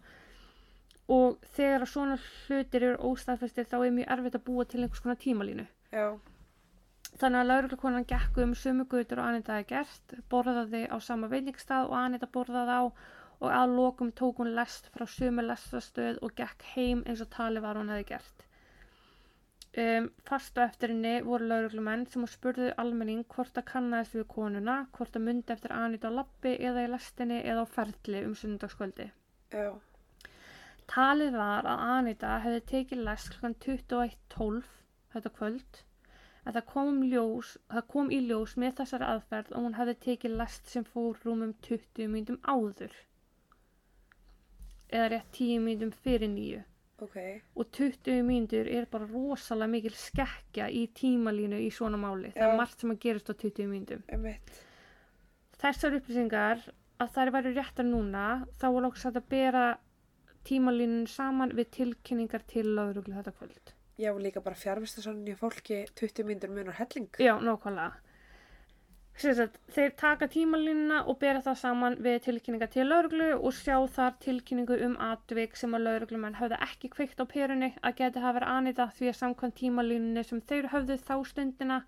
[1.07, 5.03] Og þegar að svona hlutir eru óstaðfestir þá er mjög erfitt að búa til einhvers
[5.05, 5.65] konar tímalínu.
[5.95, 6.07] Já,
[7.17, 11.87] Þannig að lauruglukonan gekk um sumu gutur og Anita hefði gert, borðaði á sama veiningstað
[11.87, 12.83] og Anita borðaði á
[13.39, 17.61] og að lokum tók hún lest frá sumu lestastöð og gekk heim eins og tali
[17.63, 18.45] var hún hefði gert.
[19.77, 24.77] Um, fast og eftir henni voru lauruglumenn sem spurðu almenning hvort að kannast við konuna,
[24.97, 29.11] hvort að myndi eftir Anita á lappi eða í lestinni eða á ferli um sunnudagskvöldi.
[29.53, 29.69] Já.
[30.89, 33.51] Talið var að Anita hefði tekið lest kl.
[33.67, 34.73] 21.12
[35.13, 35.83] þetta kvöld
[36.47, 40.37] en það kom, ljós, það kom í ljós með þessari aðferð og hún hefði tekið
[40.41, 42.95] lest sem fór rúmum 20 myndum áður
[44.91, 46.63] eða rétt 10 myndum fyrir nýju
[47.01, 47.17] Ok.
[47.55, 52.57] og 20 myndur er bara rosalega mikil skekkja í tímalínu í svona máli það er
[52.57, 54.61] margt sem að gerast á 20 myndum Einmitt.
[55.61, 56.63] þessar upplýsingar
[56.97, 58.23] að þær væri réttar núna
[58.57, 59.65] þá var lóks að bera
[60.47, 65.79] tímalínun saman við tilkynningar til lögreglu þetta kvöld Já, líka bara fjárvista svona í fólki
[65.97, 67.07] 20 mínútur munar helling.
[67.17, 67.95] Já, nákvæmlega.
[69.17, 74.11] Sagt, þeir taka tímalínuna og bera það saman við tilkynninga til lauruglu og sjá þar
[74.21, 78.51] tilkynningu um atvik sem að lauruglumenn höfðu ekki kveikt á perunni að geti hafa verið
[78.53, 81.79] Anita því að samkvæmt tímalínunni sem þeir höfðu þá stundina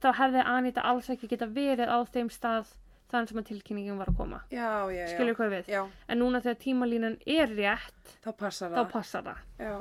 [0.00, 2.72] þá hefði Anita alls ekki geta verið á þeim stað
[3.12, 4.38] þann sem að tilkynningin var að koma.
[4.50, 5.10] Já, já, já.
[5.12, 5.68] Skilur hvað við?
[5.70, 8.88] Já, En núna þegar tímalínan er rétt, þá passar þá það.
[8.94, 9.44] passar það.
[9.60, 9.76] Já.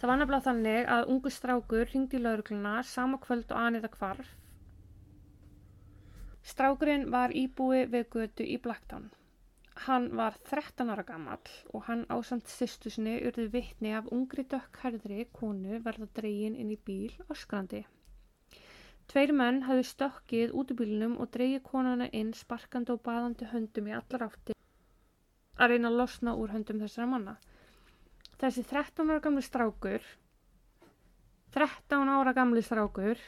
[0.00, 4.30] Það var nefnilega þannig að ungu strákur ringdi laurugluna sama kvöld og Anita hvarf.
[6.42, 9.10] Strákurinn var íbúi við götu í Blacktown.
[9.86, 15.26] Hann var 13 ára gamall og hann ásamt sýstu sinni urði vitni af ungri dökkhærðri
[15.40, 17.84] konu verða dregin inn í bíl öskrandi.
[19.10, 23.88] Tveir menn hafði stökkið út í bílnum og dreigið konuna inn sparkandi og baðandi höndum
[23.90, 24.54] í allar átti
[25.60, 27.34] að reyna að losna úr höndum þessara manna
[28.40, 30.06] þessi 13 ára gamli strákur
[31.56, 33.20] 13 ára gamli strákur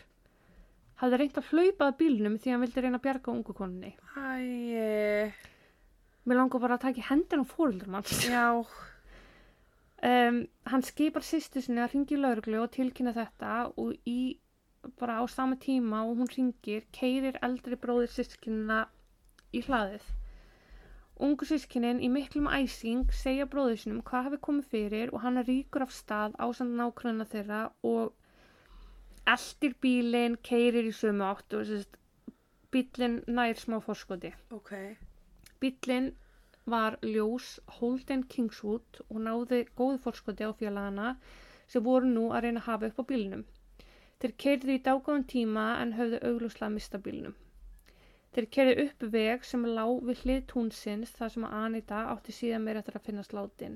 [1.03, 3.93] hafði reynt að hlaupa að bílnum því hann vildi reyna að bjarga ungu konunni.
[4.15, 5.35] Æ,
[6.23, 8.63] mér langar bara að taka hendin á fóröldur manns já.
[10.07, 10.39] um,
[10.71, 14.39] hann skipar sýstu sinni að ringi í lauruglu og tilkynna þetta og í
[14.99, 18.85] bara á sama tíma og hún ringir keirir eldri bróðir sískinina
[19.55, 20.07] í hlaðið.
[21.23, 25.85] Ungu sískinin í miklum æsing segja bróður sinum hvað hafi komið fyrir og hann ríkur
[25.85, 28.15] af stað ásand nákröna þeirra og
[29.31, 31.71] eldir bílinn, keirir í sömu átt og
[32.75, 34.33] bílinn nær smá forskoti.
[34.59, 34.73] Ok.
[35.63, 36.13] Bílinn
[36.65, 41.17] var ljós Holden Kingswood og náði góðu forskoti á félagana
[41.67, 43.45] sem voru nú að reyna að hafa upp á bílinnum.
[44.23, 47.35] Þeir keirði í dágáðan tíma en höfðu auglúslega mista bílinnum.
[48.35, 52.83] Þeir kerði upp veg sem lá við hlið túnsins þar sem Anita átti síðan meira
[52.83, 53.75] eftir að finnast látin.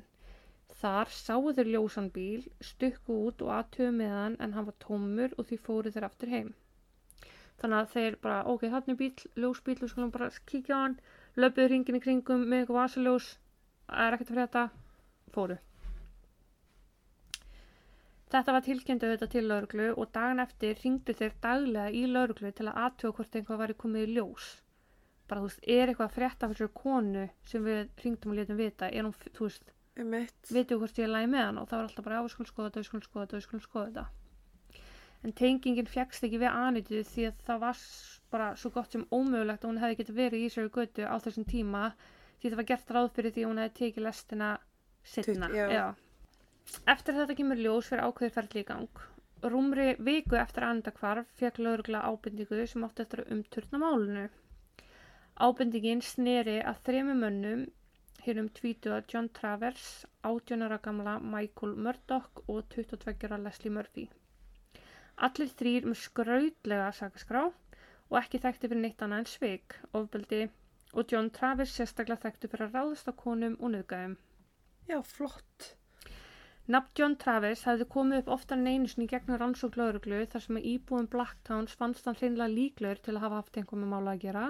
[0.75, 5.37] Þar sáu þeir ljósan bíl, stukku út og aðtöfu með hann en hann var tómur
[5.39, 6.51] og því fóru þeir aftur heim.
[7.61, 9.13] Þannig að þeir bara, ok, hann er bíl,
[9.45, 10.99] ljósbíl, við skulum bara kíkja á hann,
[11.41, 13.31] löpuðu hringin í kringum með eitthvað vasaljós,
[14.05, 14.65] er ekkert að frétta,
[15.37, 15.57] fóru.
[18.35, 22.67] Þetta var tilkynntu þetta til lauruglu og dagan eftir ringdu þeir daglega í lauruglu til
[22.67, 24.49] að aðtöga hvort einhvað væri komið í ljós.
[25.31, 28.91] Bara þú veist, er eitthvað að frétta fyrir konu sem við ringdum og letum vita,
[28.91, 32.05] er hún, þú veist, Vitum hvort ég er lægi með hann og það var alltaf
[32.05, 34.07] bara, skulum skoða þetta, skulum skoða þetta, skulum skoða þetta.
[35.25, 37.81] En tengingin fjækst ekki við Anitu því að það var
[38.35, 41.47] bara svo gott sem ómögulegt að hún hefði getið verið í sér götu á þessum
[41.49, 41.85] tíma
[42.41, 44.51] því það var gert ráð fyrir því hún hefði tekið lestina
[45.73, 45.87] já.
[46.93, 49.03] Eftir þetta kemur ljós fyrir ákveðir ferli í gang.
[49.47, 54.29] Rúmri viku eftir andakvarf fekk laurugla ábendingu sem átti eftir að umturna málunu.
[55.37, 57.67] Ábendingin sneri að þremu mönnum
[58.27, 59.87] hér um tvítuða John Travers,
[60.31, 64.07] 18 ára gamla Michael Murdoch og 22 ára Leslie Murphy.
[65.29, 70.43] Allir þrýr með skrautlega sakaskrá og ekki þekkti fyrir neitt annað en sveik, ofbeldi
[70.93, 74.19] og John Travers sérstaklega þekkti fyrir að ráðast á konum og nöðgæðum.
[74.91, 75.73] Já, flott.
[76.75, 80.57] Nafn John Travis hefði komið upp oftar en einu sinni gegnum rannsók lauruglu þar sem
[80.61, 84.25] að íbúum Blacktowns fannst hann hreinlega líklegur til að hafa haft einhver með mála að
[84.25, 84.47] gera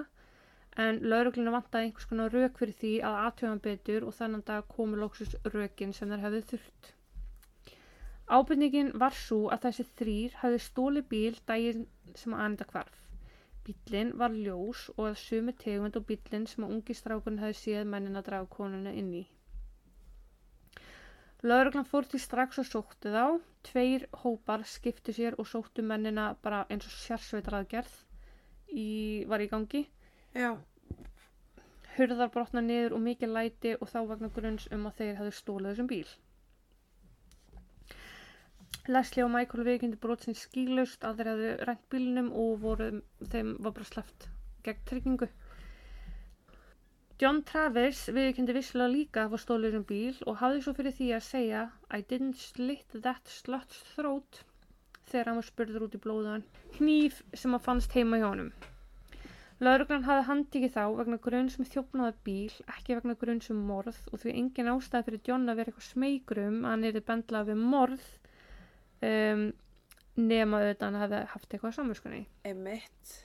[0.83, 4.99] en laurugluna vantaði einhvers konar rauk fyrir því að aðtöðan betur og þannig dag komu
[5.01, 6.91] lóksus raukin sem þær hefði þurft.
[8.27, 11.85] Ábyrningin var svo að þessi þrýr hefði stóli bíl daginn
[12.21, 12.99] sem að anda hvarf.
[13.67, 17.89] Bílinn var ljós og að sumi tegund og bílinn sem að ungi strákurinn hefði séð
[17.93, 19.23] mennin að draga konuna inn í.
[21.47, 23.25] Lauruglan fór til strax og sóttu þá.
[23.67, 27.93] Tveir hópar skiptu sér og sóttu mennina bara eins og sérsveitaraðgerð
[28.73, 28.87] í,
[29.29, 29.83] var í gangi.
[30.37, 30.51] Já.
[31.97, 35.71] Hurðar brotna niður og mikið læti og þá vegna grunns um að þeir hefðu stólið
[35.71, 36.09] þessum bíl.
[38.95, 42.91] Leslie og Michael viðkynni brotsins skýlaust að þeir hefðu rænt bílnum og voru,
[43.33, 44.27] þeim var bara sleppt
[44.67, 45.27] gegn tryggingu.
[47.17, 51.09] John Travis viðkynnti visslega líka að var stólur um bíl og hafði svo fyrir því
[51.17, 51.65] að segja
[51.97, 54.43] I didn't slit that slut's throat
[55.09, 56.45] þegar hann var spurður út í blóðan
[56.77, 58.53] hníf sem að fannst heima hjá honum.
[59.57, 64.19] Lauruglan hafði handikið þá vegna grunn sem þjófnaði bíl, ekki vegna grunn sem morð og
[64.21, 68.03] því engin ástæði fyrir John að vera eitthvað smegrum að hann erði bendlað við morð
[69.07, 69.47] um,
[70.19, 72.21] nema auðvitað hann hefði haft eitthvað samvinskunni.
[72.45, 73.15] Einmitt.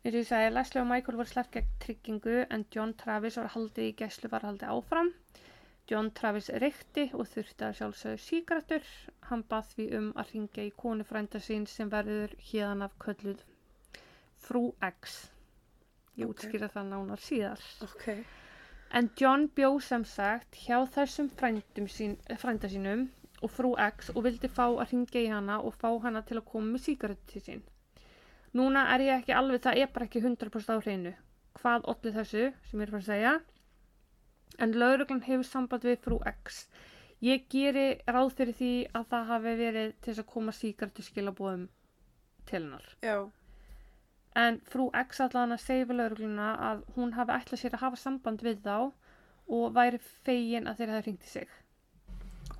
[0.00, 3.52] Eins og ég sagði, Leslie og Michael voru sleppt gegn tryggingu en John Travis var
[3.54, 5.12] haldið í gæslu var haldið áfram.
[5.90, 8.90] John Travis reykti og þurfti að sjálfsögðu síkratur.
[9.30, 13.46] Hann bað því um að ringja í konu frænda sín sem verður hérðan af kölluð
[14.40, 15.30] Frú X.
[16.16, 16.34] Ég Ok.
[16.34, 17.60] útskýra það nánar síðar.
[17.86, 18.24] Ok.
[18.92, 21.28] En John bjó sem sagt hjá þessum
[21.88, 23.08] sín, frænda sínum
[23.42, 26.44] og frú X og vildi fá að ringja í hana og fá hana til að
[26.50, 27.62] koma með sígarettu til sín.
[28.54, 31.14] Núna er ég ekki alveg, það er bara ekki 100% á hreinu.
[31.60, 33.40] Hvað olli þessu, sem ég er fyrir að segja.
[34.58, 36.64] En lauruglan hefur samband við frú X.
[37.22, 41.68] Ég geri ráð fyrir því að það hafi verið til þess að koma sígarettu skilabóðum
[42.46, 42.86] til hennar.
[43.04, 43.30] Já.
[44.36, 47.96] En frú X allan að segja við laurugluna að hún hafi ætlað sér að hafa
[48.02, 48.76] samband við þá
[49.50, 51.48] og væri fegin að þeir hafi hringt í sig.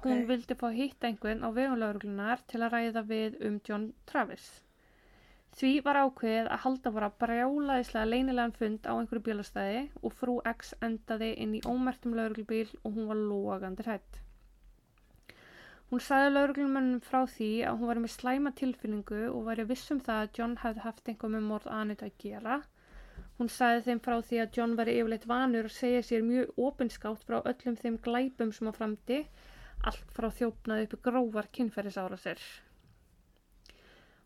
[0.02, 0.26] Hún Ok.
[0.28, 4.48] vildi fá að hitta einhvern á vegum lauruglunar til að ræða við um John Travis.
[5.58, 10.74] Því var ákveðið að halda bara brjálaðislega leynilegan fund á einhverju bílastæði og frú X
[10.80, 14.20] endaði inn í ómertum lauruglubíl og hún var logandi hrætt.
[15.90, 19.98] Hún sagði lauruglumönnum frá því að hún var með slæma tilfinningu og væri viss um
[20.08, 22.58] það að John hefði haft einhver með morð Anita að gera.
[23.40, 27.24] Hún sagði þeim frá því að John væri yfirleitt vanur að segja sér mjög opinskátt
[27.26, 29.18] frá öllum þeim glæpum sem á framdi,
[29.90, 32.44] allt frá þjófnaði uppi grófar kynferðisárasir.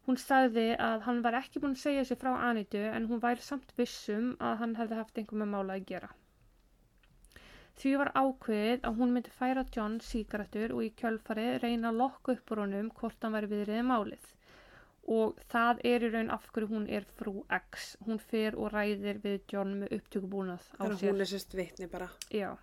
[0.05, 3.41] Hún sagði að hann var ekki búinn að segja sér frá Anitu en hún væri
[3.49, 6.13] samt vissum að hann hefði haft einhver með mála að gera.
[7.75, 12.33] Því var ákveðið að hún myndi færa John sígarettur og í kjölfari reyna að lokka
[12.37, 14.29] upp úr honum hvort hann væri viðriðið málið.
[15.15, 17.97] Og það er í raun af hverju hún er frú X.
[18.07, 21.11] Hún fer og ræðir við John með upptökubúnað á Þannig að sér.
[21.13, 22.09] hún er sérst vitni bara.
[22.31, 22.55] Já,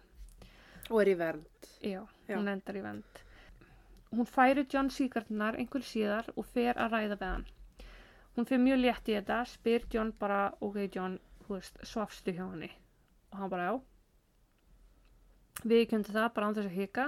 [0.89, 1.68] Og er í vernd.
[1.84, 2.38] já, Já.
[2.39, 3.22] hún endar í vend.
[4.12, 7.45] Hún færi John sígarettunar einhver síðar og fer að ræða við hann.
[8.36, 12.47] Hún fer mjög létt í þetta, spyr John bara, ok John, þú veist, svafstu hjá
[12.49, 12.72] henni?
[13.32, 13.80] Og hann bara, já.
[15.64, 17.08] Við kjöndum það bara án þess að hika.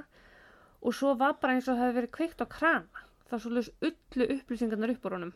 [0.84, 3.06] Og svo var bara eins og það hefði verið kveikt á krana.
[3.30, 5.34] Það svo lös öllu upplýsingarnar upp úr honum.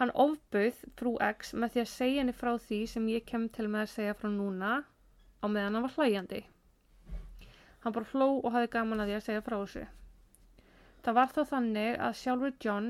[0.00, 3.66] Hann ofbauð frú X með því að segja henni frá því sem ég kem til
[3.68, 6.40] með að segja frá núna á meðan hann var hlæjandi.
[7.84, 9.84] Hann bara hló og hafði gaman að því að segja frá þessu.
[11.04, 12.88] Það var þá þannig að sjálfur John,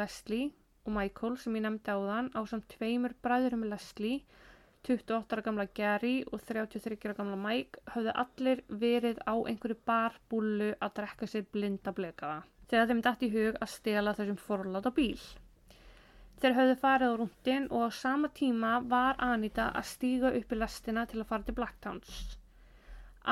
[0.00, 0.48] Leslie
[0.86, 4.24] og Michael sem ég nefndi á þann á samt tveimur bræðurum Leslie,
[4.88, 10.70] 28 ára gamla Gary og 33 ára gamla Mike höfðu allir verið á einhverju barbúlu
[10.80, 15.22] að drekka sér blinda blekaða þegar þeim dætt í hug að stela þessum forláta bíl.
[16.40, 20.58] Þeir höfðu farið á rúndin og á sama tíma var Anita að stíga upp í
[20.60, 22.20] lestina til að fara til Blacktowns.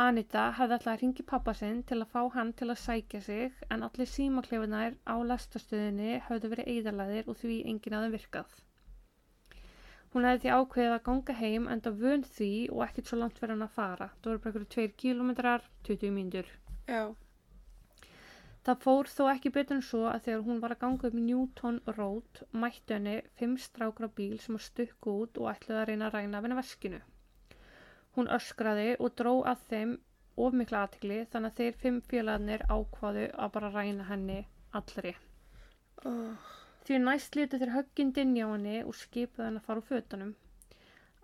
[0.03, 3.63] Anita hefði ætlaði að ringi pappa sinn til að fá hann til að sækja sig
[3.73, 8.51] en allir símaklefinar á lestastöðinni höfðu verið eðalæðir og því enginn aðeim virkað.
[10.15, 13.55] Hún hefði því ákveðið að ganga heim enda vön því og ekkert svo langt verið
[13.57, 14.11] hann að fara.
[14.19, 16.53] Það voru bara einhverju 2 kilometrar, 20 mínútur.
[16.89, 17.03] Já.
[18.69, 21.79] Það fór þó ekki betur en svo að þegar hún var að ganga um Newton
[21.99, 26.17] Road mættu henni fimm strákra bíl sem að stukku út og ætluði að reyna að
[26.17, 26.99] ræna af henni veskinu.
[28.17, 29.95] Hún öskraði og dró að þeim
[30.45, 34.39] of mikla aðtikli þannig að þeir fimm félagarnir ákvaðu að bara ræna henni
[34.81, 35.15] allri.
[36.05, 36.35] Oh.
[36.89, 40.31] Því næst litu þeir högginn dinja á henni og skipuði henni að fara úr fötunum.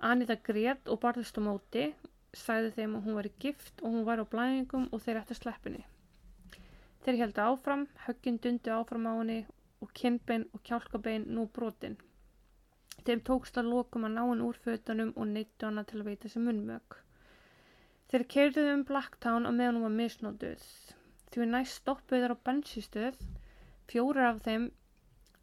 [0.08, 1.84] Anita grét og barðist á móti,
[2.36, 5.40] sagði þeim að hún væri gift og hún væri á blæðingum og þeir ætti að
[5.40, 5.80] sleppinni.
[7.06, 9.38] Þeir heldu áfram, högginn dundu áfram á henni
[9.80, 11.96] og kinnbein og kjálkabein nú brotin.
[13.08, 16.34] Þeim tókst að lokum að ná henni úr fötunum og neittu hana til að veita
[16.34, 17.00] sem munnmög.
[18.12, 20.70] Þeir keirduðu um Blacktown á meðan hún var misnótuð.
[21.32, 23.28] Því næst stoppuðu þeir á bensístöð,
[23.88, 24.72] fjórar af þeim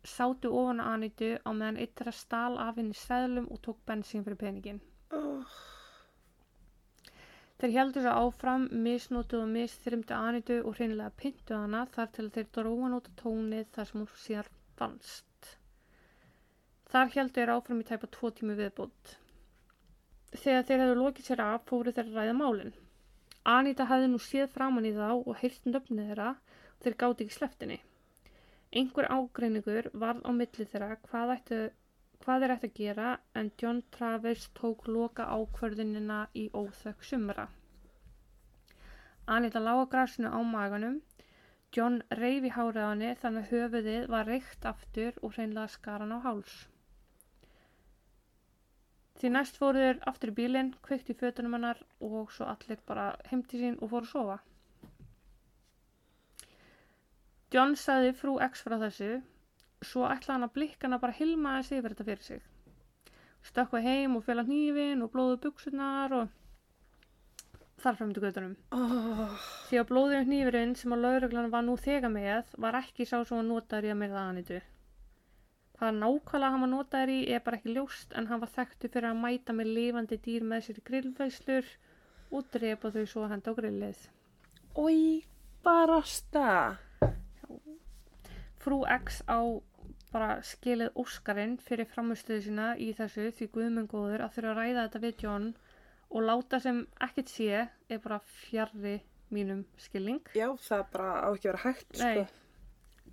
[0.04, 4.24] sátu ofan á Anitu á meðan eitt þeirra stal af henni seðlum og tók bensín
[4.26, 4.82] fyrir peningin.
[5.14, 5.46] Oh.
[7.62, 12.48] Þeir heldur svo áfram, misnótuð og misþrymdu Anitu og hreinlega pyntu hana þar til þeir
[12.58, 14.50] dróðan út á tónið þar sem hún síðar
[14.80, 15.52] fannst.
[16.90, 19.14] Þar heldur þeir áfram í tæpa tvo tími viðbútt.
[20.34, 22.74] Þegar þeir hefðu lokið sér af fóru þeir að ræða málin.
[23.54, 26.34] Anita hefði nú séð framann í þá og heyrt nöfnið þeirra
[26.82, 27.80] þeir gáti ekki sleftinni.
[28.80, 31.58] Einhver ágreiningur varð á milli þeirra hvað, ættu,
[32.24, 33.08] hvað er ætti að gera
[33.42, 37.50] en John Travers tók loka ákvörðunina í óþökk sumra.
[39.38, 41.02] Anita lága grasinu á maganum.
[41.76, 46.20] John reyfi hárið á henni þannig að höfuðið var reykt aftur og hreinlega skaran á
[46.24, 46.56] háls.
[49.20, 53.60] Því næst fóruður aftur í bílinn, kveikt í fötunum hennar og svo allir bara heimti
[53.60, 54.40] sín og fóru að sofa.
[57.52, 59.12] John sagði frú X frá þessu,
[59.84, 62.44] svo ætlaði hann að blikkana bara hilma þessi yfir þetta fyrir sig.
[63.50, 66.30] Stökkvað heim og fjöla hnífin og blóðu buksunar og
[67.82, 68.54] þar fram til göttunum.
[68.78, 69.34] Oh,
[69.68, 73.42] Því að blóðið hnífurinn sem að lauruglan var nú þegar með var ekki sá sem
[73.42, 74.60] að notaður í að myrða Anitu.
[75.82, 79.10] Hvað nákvæmlega hann var notaður í er bara ekki ljóst en hann var þekktu fyrir
[79.10, 81.74] að mæta með lifandi dýr með sér í grillfæslur
[82.32, 84.08] og drepa þau svo að henda á grillið.
[84.78, 85.26] Ói,
[85.66, 86.48] barasta.
[88.62, 89.40] Frú X á
[90.12, 95.02] bara skilið Óskarinn fyrir framustöðu sína í þessu því guðmengóður að þurfa að ræða þetta
[95.06, 95.48] við John
[96.12, 98.98] og láta sem ekkert sé er bara fjarrri
[99.32, 100.20] mínum skilning.
[100.36, 102.26] Já, það bara á ekki vera hægt, Nei.
[102.26, 102.26] sko.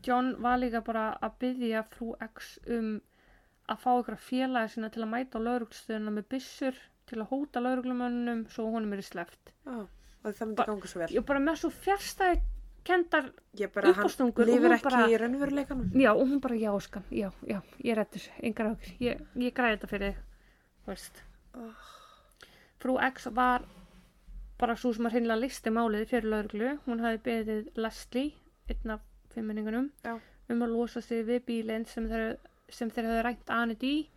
[0.06, 2.90] John var líka bara að byggja frú X um
[3.68, 6.78] að fá ykkur félagi sína til að mæta á lauruglustöðuna með byssur
[7.08, 9.52] til að hóta lauruglumönnum svo honum er sleft.
[9.64, 11.10] Já, og það myndi ganga svo vel.
[11.14, 12.40] Ég bara með svo fjärstæði
[12.88, 13.28] kendar,
[13.60, 15.90] Ég bara, hann uppástungur og lifir hún ekki bara- í raunveruleikanum.
[15.94, 19.52] já og hún bara já skan, já, já, ég er eftir, engar ákveð, ég, ég
[19.54, 20.14] græði þetta fyrir
[20.84, 21.22] þú veist.
[21.54, 21.74] Oh.
[22.80, 23.64] Frú X var
[24.58, 26.78] bara svo sem að hreinlega listi málið fyrir lauruglu.
[26.86, 28.32] Hún hafi beðið Leslie,
[28.70, 29.00] einn af
[29.34, 30.18] fimmenningunum, Já.
[30.50, 32.36] um að losa sig við bílinn sem þeir,
[32.68, 34.08] sem þeir höfðu rænt anit í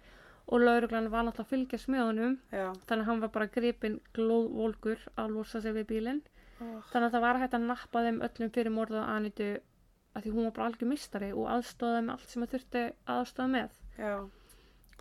[0.47, 2.73] og lauruglan var náttúrulega að honum Já.
[2.87, 6.21] þannig að hann var bara gripinn glóðvolgur að losa sig við bílinn.
[6.61, 6.81] Oh.
[6.91, 9.49] Þannig að það var hægt að nappa þeim öllum fyrir morða á anitu
[10.11, 12.83] að því hún var bara algjör mistari og aðstóða með allt sem það þurfti
[13.15, 13.77] aðstóða með.
[13.97, 14.13] Já.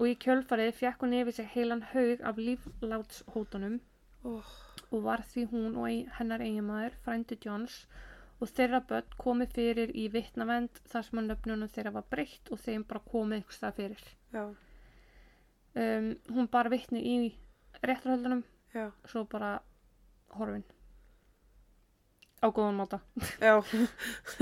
[0.01, 3.81] Og í kjölfarið fekk hún yfir sig heilan haug af líflátshótunum
[4.21, 4.45] Oh.
[4.93, 7.87] og var því hún og ein, hennar eiginmaður, frændi Johns
[8.41, 12.61] og þeirra börn komið fyrir í vittnavend þar sem að nöfnunum þeirra var breytt og
[12.61, 14.03] þeim bara komið einhvers það fyrir.
[15.73, 17.17] Um, hún bara vittni í
[17.81, 18.43] réttarhöldunum,
[19.09, 19.55] svo bara
[20.37, 20.65] horfin.
[22.41, 22.99] Á góðan máta.
[23.41, 23.61] Já.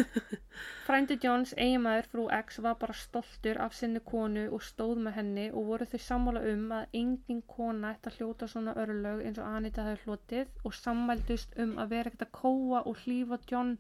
[0.86, 5.46] Frændi Johns eiginmaður frú X var bara stoltur af sinni konu og stóð með henni
[5.50, 9.50] og voru þau sammála um að engin kona ætti að hljóta svona örlög eins og
[9.50, 13.74] Anita hefði hlotið og sammældust um að vera ekkert að kóa og hlýfa John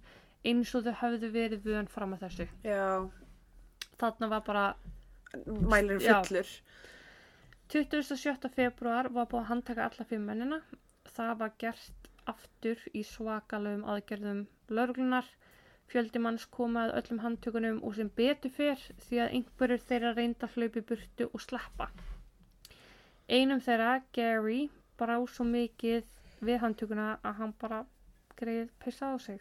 [0.44, 2.48] eins og þau höfðu verið vön fram að þessu.
[2.66, 3.06] Já.
[4.02, 4.66] Þarna var bara
[6.02, 6.18] Já.
[6.24, 6.52] fullur.
[7.68, 8.50] 27.
[8.54, 10.62] februar var búið að handtaka alla fimm mennina.
[11.14, 15.26] Það var gert aftur í svakalögum aðgerðum lauruglunar.
[15.88, 20.48] Fjöldi manns koma að öllum handtökunum og sem betur fyrr því að einhverjur þeirra reynda
[20.52, 21.88] hlaupi burtu og sleppa.
[23.28, 24.66] Einum þeirra, Gary,
[25.00, 26.04] brá svo mikið
[26.44, 27.82] við handtökuna að hann bara
[28.38, 29.40] greið pissa á sig.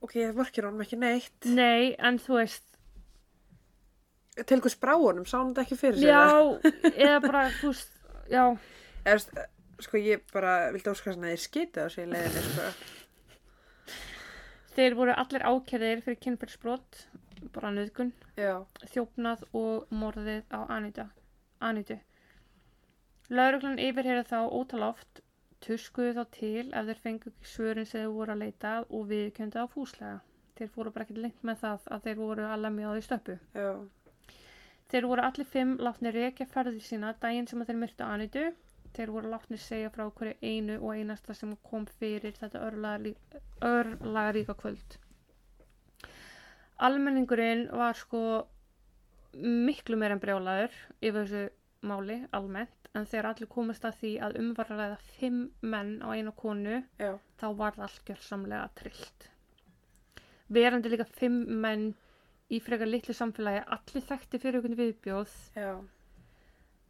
[0.00, 1.36] Ok, ég vorkir honum ekki neitt.
[1.44, 2.64] Nei, en þú veist,
[4.46, 6.06] Til hvers brá honum, sá hann þetta ekki fyrir sig?
[6.06, 7.88] já, eða bara, þú veist,
[8.30, 8.44] já,
[9.08, 9.46] Eða,
[9.84, 12.66] sko, ég bara vildi óskast að þeir skiti á sig í leiðinni, sko.
[14.78, 17.00] Þeir voru allir ákjæðir fyrir kynferðsbrot,
[17.54, 18.12] bara nöðgun,
[18.92, 21.08] þjófnað og morðið á Anita,
[21.58, 21.98] Anitu.
[23.28, 25.20] Lauruglan yfirherði þá ótaláft,
[25.64, 29.60] tuskuðu þá til ef þeir fengu ekki svörin sem þeir voru að leita og viðkjöndu
[29.60, 30.20] á fúslega.
[30.58, 33.36] Þeir fóru bara ekki lengt með það að þeir voru að lemja á því stöppu.
[33.58, 33.70] Já.
[34.88, 38.46] Þeir voru allir fimm látni rekja ferði sína daginn sem þeir myrtu Anitu.
[38.96, 44.56] Þeir voru látni segja frá hverju einu og einasta sem kom fyrir þetta örlaga ríka
[44.58, 44.96] kvöld.
[46.88, 48.22] Almenningurinn var sko
[49.68, 54.38] miklu meira en brjálaður yfir þessu máli almennt en þegar allir komast að því að
[54.42, 55.40] umvarraða fimm
[55.74, 57.12] menn á einu konu Já.
[57.40, 59.28] þá var það allt gjörsamlega trillt.
[60.58, 61.90] Verandi líka fimm menn
[62.48, 65.70] í frekar litlu samfélagi, allir þekkti fyrir einhvern viðbjóð, Já.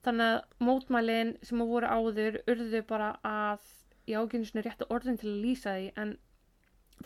[0.07, 3.65] Þannig að mótmælin sem að voru áður urðu bara að,
[4.09, 6.13] ég ágjörnusinu réttu orðin til að lýsa því, en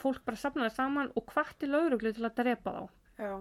[0.03, 2.83] fólk bara safnaði saman og hvatti lauruglu til að drepa þá.
[3.23, 3.35] Já.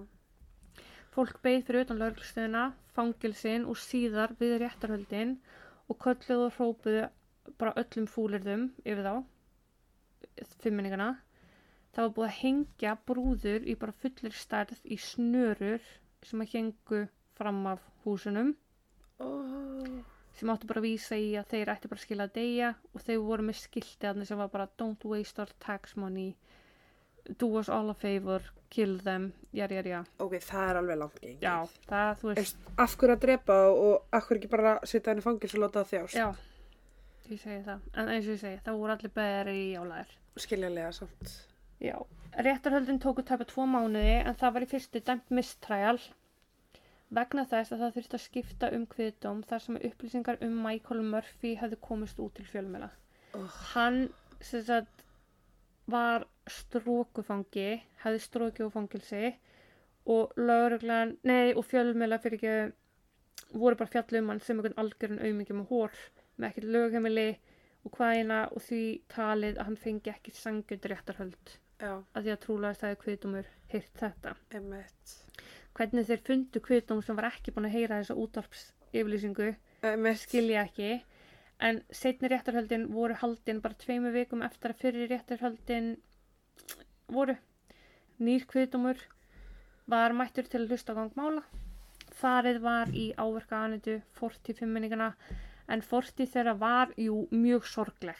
[1.11, 5.35] Fólk beið fyrir utan lauruglustöðuna, fangilsin og síðar við réttarhöldin
[5.91, 7.03] og kölluðu og hrópuðu
[7.59, 9.15] bara öllum fúlirðum yfir þá,
[10.63, 11.09] fimminningana.
[11.91, 15.87] Það var búið að hengja brúður í bara fullir stærð í snörur
[16.23, 17.01] sem að hengu
[17.35, 18.53] fram af húsunum
[19.21, 19.99] Oh.
[20.37, 23.05] sem áttu bara að vísa í að þeir ætti bara að skila að deyja og
[23.05, 26.31] þeir voru með skilti að sem var bara don't waste our tax money
[27.37, 30.03] do us all a favor, kill them, jari, jari, já.
[30.19, 31.43] Ok, það er alveg langt gengið.
[31.43, 35.25] Já, það, þú veist, af hverju að drepa og af hverju ekki bara setja henni
[35.25, 36.17] fangils og láta það þjást?
[36.17, 36.27] já,
[37.29, 37.85] ég segi það.
[37.93, 40.15] En eins og ég segi, það voru allir beðari í álæðir.
[40.45, 41.35] Skiljanlega samt.
[41.81, 41.97] Já,
[42.47, 45.99] réttarhöldin tóku tæpa tvo mánuði en það var í fyrstu dæmt mistræjal
[47.15, 51.53] vegna þess að það þurfti að skipta um kviðdóm þar sem upplýsingar um Michael Murphy
[51.59, 52.91] hefði komist út til fjölmjöla.
[53.37, 53.61] Oh.
[53.73, 54.03] Hann
[54.41, 55.05] sagt
[55.91, 59.31] var strókufangi, hefði strókið úr fangilsi
[60.11, 65.21] og lögreglan, nei og fjölmjöla fyrir ekki voru bara fjallu um hann sem einhvern algjörun
[65.21, 65.97] auðmingi með hór
[66.37, 67.27] með ekkert lögheimili
[67.85, 72.41] og hvaðina og því talið að hann fengi ekki sangjönd réttarhöld Já, að því að
[72.45, 74.35] trúlega stæði kviðdómur heyrt þetta.
[74.57, 75.13] emitt.
[75.77, 79.51] Hvernig þeir fundu kviðdóm sem var ekki búin að heyra þessa útvarps yfirlýsingu
[79.87, 80.21] Emitt.
[80.23, 80.89] skilja ekki
[81.67, 85.93] en setni réttarhöldin voru haldin bara tveimu vikum eftir að fyrir réttarhöldin
[87.11, 87.37] voru
[88.19, 88.99] nýr kviðdómur
[89.91, 91.45] var mættur til að hlusta á gang mála
[92.21, 95.13] farið var í áverka aðnötu 45 minningana
[95.71, 98.19] en 40 þeirra var jú mjög sorgleg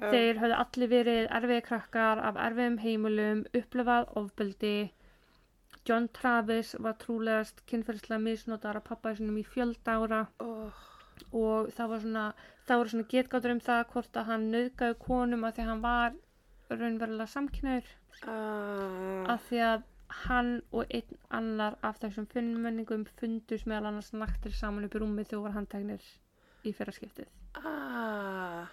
[0.00, 0.08] Já.
[0.14, 4.70] Þeir höfðu allir verið erfiði krakkar af erfiðum heimilum, upplifað ofbeldi.
[5.88, 10.72] John Travis var trúlegast kynferðislega misnotar af pappa sinum í fjölda ára Oh.
[11.32, 12.24] og það var svona,
[12.66, 15.82] það voru svona getgátur um það hvort að hann nöðgaði konum að því að hann
[15.86, 16.12] var
[16.70, 17.88] raunverulega samkynnaður
[18.26, 19.32] Ah.
[19.34, 19.82] af því að
[20.26, 25.24] hann og einn annar af þessum finnmenningum fundust meðal annars naktir saman upp í rúmi
[25.24, 26.02] þegar voru handteknir
[26.66, 27.28] í fyrra skiptið.
[27.64, 28.66] Ah.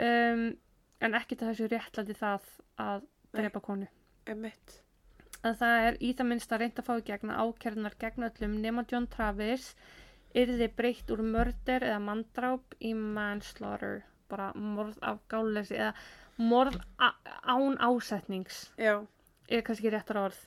[0.00, 0.56] Um,
[1.04, 2.46] en ekki til þessu réttlæti það
[2.80, 3.02] að
[3.36, 3.86] drepa konu.
[4.26, 4.80] Emitt.
[5.46, 8.26] Að það er í það minnst að reynda að fá í gegn að ákjörnar gegn
[8.28, 9.70] öllum nema John Travis
[10.36, 15.94] yrði breytt úr mörder eða manndráp í manslaughter bara morð af gálesi eða
[16.40, 18.70] morð án ásetnings.
[18.78, 19.06] Já.
[19.48, 20.38] er kannski réttar orð.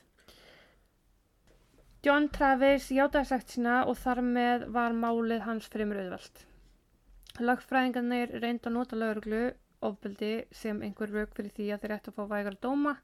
[2.04, 6.46] John Travis játaði sagt sína og þar með var málið hans fremur auðvelt.
[7.40, 9.44] Lagfræðingarnir reyndu að nota lögreglu
[9.84, 12.94] ofbeldi sem einhver rauk fyrir því að þeir ættu að fá vægar dóma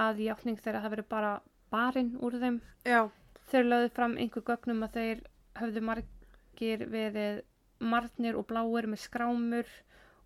[0.00, 1.32] að játning þeirra hafi verið bara
[1.74, 2.60] barinn úr þeim.
[2.86, 3.02] Já.
[3.50, 5.22] Þeir lögðu fram einhver gögnum að þeir
[5.60, 7.42] höfðu margir verið
[7.84, 9.70] marnir og bláir með skrámur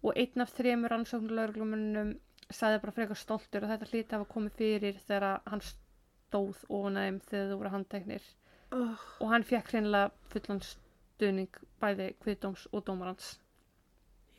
[0.02, 2.14] og einn af þremur ansóknulögreglumennum
[2.48, 7.50] sagði bara frekar stoltur að þetta hlýtti hafa komið fyrir þegar hann stóð þeim þegar
[7.52, 8.28] þú voru handteknir
[8.68, 9.00] Oh.
[9.24, 13.38] og hann fekk hreinlega fullan stuðning bæði kviðdóms og dómarans.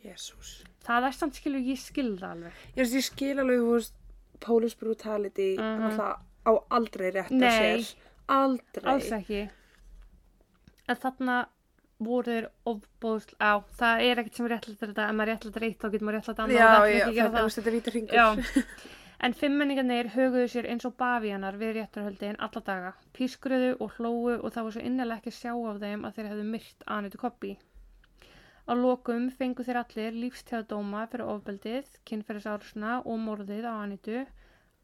[0.04, 0.52] Jésús.
[0.86, 2.60] Það er samt skilur, ég skilða alveg.
[2.78, 3.96] Ég ég skil alveg, þú veist,
[4.40, 5.82] Police Brutality, Mhm.
[5.82, 5.98] -hmm.
[5.98, 7.96] það á aldrei rétt að sér.
[8.28, 8.86] Aldrei.
[8.94, 9.50] Alls ekki.
[10.90, 11.48] En þarna
[12.00, 15.92] voru þeir ofbóðsl á, það er ekkert sem réttlættir þetta, ef maður réttlættir eitt þá
[15.92, 18.14] getur maður réttlætt Já, já, er að er vítur hringur.
[18.14, 18.28] Já.
[19.22, 24.54] En fimmmenningarnir höguðu sér eins og bavíanar við réttarhöldin alla daga, pískruðu og hlóu og
[24.56, 27.58] það var svo innilega ekki að sjá af þeim að þeir hefðu myrt Anitu Koppi.
[28.70, 34.20] Á lokum fengu þeir allir lífstjáðdóma fyrir ofbeldið, kynferðisárusna og morðið á Anitu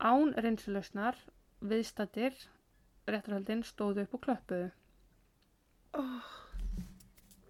[0.02, 1.20] án reynsulösnar,
[1.62, 2.34] viðstattir,
[3.06, 4.72] réttarhöldin stóðu upp og klöppuðu.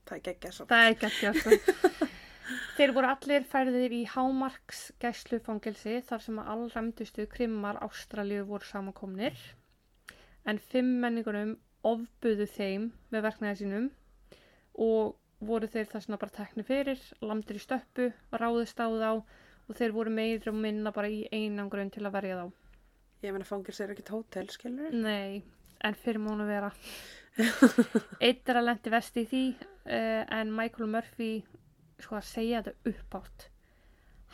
[0.06, 0.68] Það er geggjað svo.
[0.70, 2.12] Það er geggjað sko.
[2.76, 9.40] Þeir voru allir færðir í hámarks gæslufangelsi þar sem að allræmdustu krimmar Ástralíu voru samankomnir
[10.46, 11.56] en fimm menningunum
[11.88, 13.88] ofbuðu þeim með verknæði sínum
[14.86, 15.16] og
[15.48, 19.10] voru þeir þess vegna bara tekni fyrir, lamdir í stöppu, ráðist á þá
[19.66, 22.48] og þeir voru meira og minna bara í einangrun til að verja þá.
[23.26, 24.94] Ég meina, fangils er ekkert hótel, skilur?
[24.94, 25.42] Nei,
[25.86, 26.72] en fyrir múnu vera.
[28.26, 31.32] Eitt er að lendi vest í því uh, en Michael Murphy
[32.02, 33.48] sko að segja þetta uppátt.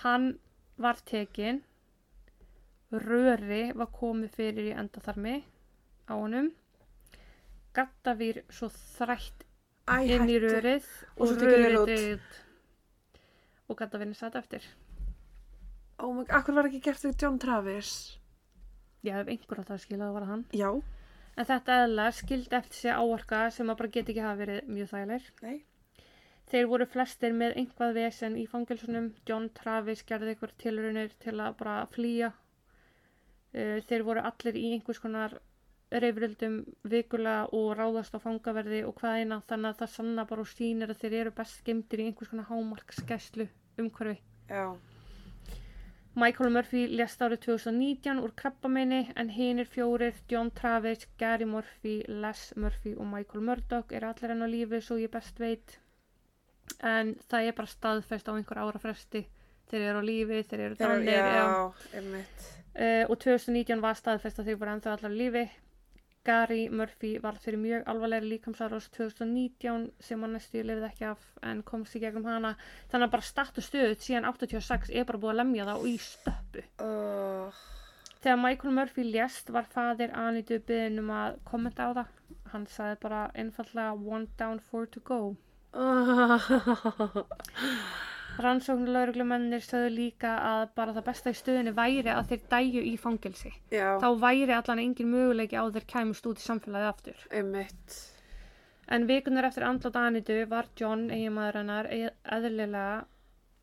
[0.04, 0.34] Hann
[0.82, 1.62] var tekinn,
[2.92, 5.38] röri var komið fyrir í endaþarmi
[6.10, 6.52] á honum,
[7.78, 9.46] gattavýr svo þrætt
[9.92, 10.88] Æ, inn í rörið
[11.18, 12.22] Og og rörið
[13.72, 14.64] og gattavýrin satt eftir.
[16.00, 17.92] Oh my god, akkur var ekki gert þig John Travis?
[19.06, 20.46] Ég hef einhver að skilja að það var hann.
[20.56, 20.70] Já.
[21.40, 24.90] En þetta eðla skildi eftir sig áorka sem að bara geti ekki hafa verið mjög
[24.92, 25.30] þægilegir.
[25.46, 25.56] Nei.
[26.52, 29.12] Þeir voru flestir með einhvað vesen í fangelsunum.
[29.30, 32.34] John Travis gerði ykkur tilraunir til að bara flýja.
[33.56, 35.38] Uh, Þeir voru allir í einhvers konar
[35.92, 40.52] reyfrildum vikulega og ráðast á fangaverði og hvað eina þannig að það sanna bara og
[40.52, 43.48] sýnir að þeir eru best gemdir í einhvers konar hámarksgæslu
[43.82, 44.22] umhverfi.
[44.48, 44.78] Já.
[46.16, 52.42] Michael Murphy lést árið 2019 úr krabbameini en hinir fjórir, John Travis, Gary Murphy, Les
[52.56, 55.78] Murphy og Michael Murdoch er allir enn á lífi svo ég best veit.
[56.84, 59.24] En það er bara staðfest á einhver ára fresti
[59.72, 60.94] þeir eru á lífi, þeir eru Þeir
[61.96, 62.48] einmitt.
[62.72, 65.46] Uh, og 2019 var staðfest að þau voru ennþá allar lífi.
[66.24, 71.64] Gary Murphy var fyrir mjög alvarlegri líkamsárás 2019 sem hann næstu lifið ekki af en
[71.66, 72.52] komst í gegnum hana.
[72.92, 75.96] Þannig að bara statt og stöðut síðan 86 er bara búið að lemja það í
[76.06, 76.66] stöppu.
[76.86, 77.62] Oh,
[78.22, 82.14] Þegar Michael Murphy lést var fadir Anitu byggðin um að kommenta á það.
[82.54, 85.22] Hann sagði bara einfallega one down, four to go.
[85.74, 86.42] oh.
[88.46, 93.52] Rannsóknulauruglumennir sögðu líka að bara það besta í stöðunni væri að þeir dæju í fangelsi.
[93.74, 97.24] Já, Þá væri allan engin möguleiki á þeir kæmust út í samfélagið aftur.
[97.32, 97.98] einmitt.
[98.92, 103.06] En vikunar eftir andlátt Anitu var John, eiginmaður hennar, eð- eðlilega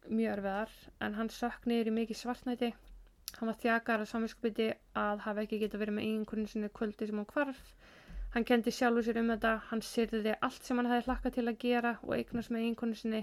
[0.09, 0.71] mjög örfiðar
[1.05, 2.71] en hann sökk niður í mikið svartnæti.
[3.39, 7.17] Hann var þjakar að saminskupiti að hafa ekki geta verið með eiginkunni sinni kvöldi sem
[7.21, 7.61] hann hvarf.
[8.35, 11.59] Hann kendi sjálfur sér um þetta, hann syrði allt sem hann hefði hlakkað til að
[11.59, 13.23] gera og eignast með eiginkunni sinni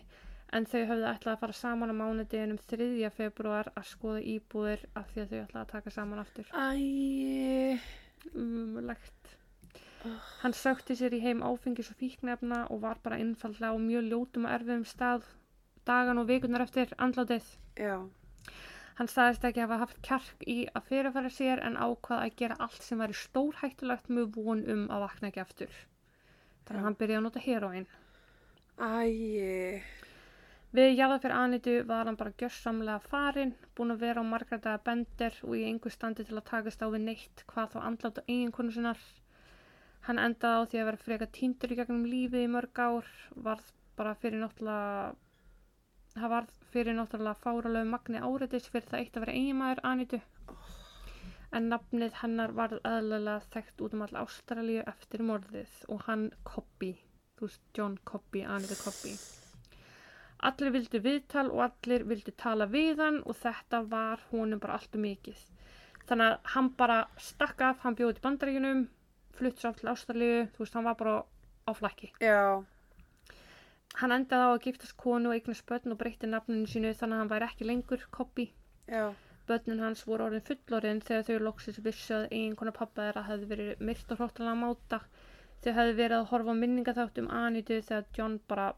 [0.54, 3.10] en þau höfðu ætlað að fara saman á mánudeginum 3.
[3.16, 6.52] februar að skoða íbúðir af því að þau ætlaði að taka saman aftur.
[6.54, 7.80] Æ,
[8.36, 9.32] Umlegt.
[10.44, 14.46] Hann sökti sér í heim áfengis og fíknefna og var bara einfallega á mjög ljótum
[14.46, 15.26] og erfiðum stað
[15.90, 17.46] dagan og vikunar eftir andlátið.
[17.78, 17.98] já,
[18.96, 22.84] Hann staðist ekki hafa haft kjark í að fyrirfæra sér en ákvað að gera allt
[22.86, 25.74] sem væri stórhættulegt með von um að vakna ekki aftur.
[26.66, 27.88] Þannig að hann byrjaði að nota heroin.
[28.80, 29.82] æ,
[30.76, 34.82] Við jáða fyrir Anitu var hann bara gjörsamlega farinn, búinn að vera á margar daga
[34.84, 38.32] bendir og í einhver standi til að takast á við neitt hvað þá andlátt og
[38.34, 39.06] eiginkonu sinnar.
[40.08, 43.08] Hann endaði á því að vera freka týndur í gegnum lífið í mörg ár,
[43.46, 43.70] varð
[44.02, 45.16] bara fyrir náttúrulega,
[46.18, 50.22] það varð fyrir náttúrulega fáralegu magni áreitis fyrir það eitt að vera eiginmaður Anitu.
[51.56, 56.92] En nafnið hennar varð aðlega þekkt út um all Ástralíu eftir morðið og hann Cobby,
[57.40, 59.16] þú veist John Cobby, Anitu Cobby.
[60.40, 64.96] Allir vildu viðtal og allir vildu tala við hann og þetta var honum bara allt
[64.96, 65.40] um mikið.
[66.06, 68.88] Þannig að hann bara stakk af, hann bjóði til bandaríkunum,
[69.34, 71.16] flutt svo til Ástralíu, þú veist, hann var bara
[71.66, 72.12] á flækki.
[72.22, 72.64] já,
[73.96, 77.20] Hann endaði á að giftast konu og eignast börn og breytti nafninu sínu þannig að
[77.24, 78.52] hann væri ekki lengur koppi.
[78.88, 79.14] já,
[79.48, 83.82] Börnin hans voru orðin fullorðin þegar þau loksis vissu að eiginkona pappa þeirra hefði verið
[83.90, 85.00] myrt og hróttalega máta.
[85.64, 88.74] Þau hefði verið að horfa á minningaþátt um Anitu þegar John bara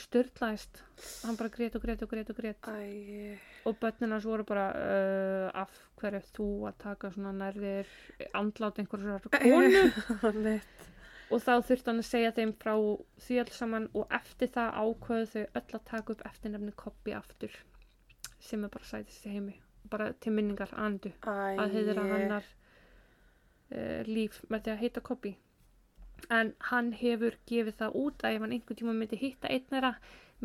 [0.00, 0.82] styrlaðist.
[1.26, 2.68] Hann bara grét og grét og grét og grét.
[2.68, 5.70] æ, Og börnin hans voru bara uh, af
[6.00, 7.86] hverju þú að taka svona nærðir
[8.34, 10.56] andlát einhverjum svona konu.
[11.32, 12.72] og þá þurfti hann að segja þeim frá
[13.24, 17.54] því öll saman og eftir það ákveðu þau öll að taka upp eftirnefni Koppi aftur
[18.42, 19.54] sem er bara sætist í heimi
[19.92, 22.44] bara til minningar andu Æ, að heiðra hannar
[23.72, 25.36] uh, líf með því að heita Koppi
[26.30, 29.92] en hann hefur gefið það út að ef hann einhvern tíma myndi hitta einn þeirra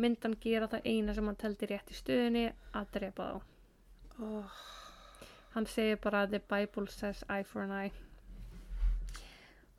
[0.02, 2.44] myndi hann gera það eina sem hann teldi rétt í stöðunni
[2.80, 3.38] að drepa þá.
[4.18, 4.60] Oh,
[5.54, 7.92] hann segir bara the bible says eye for an eye.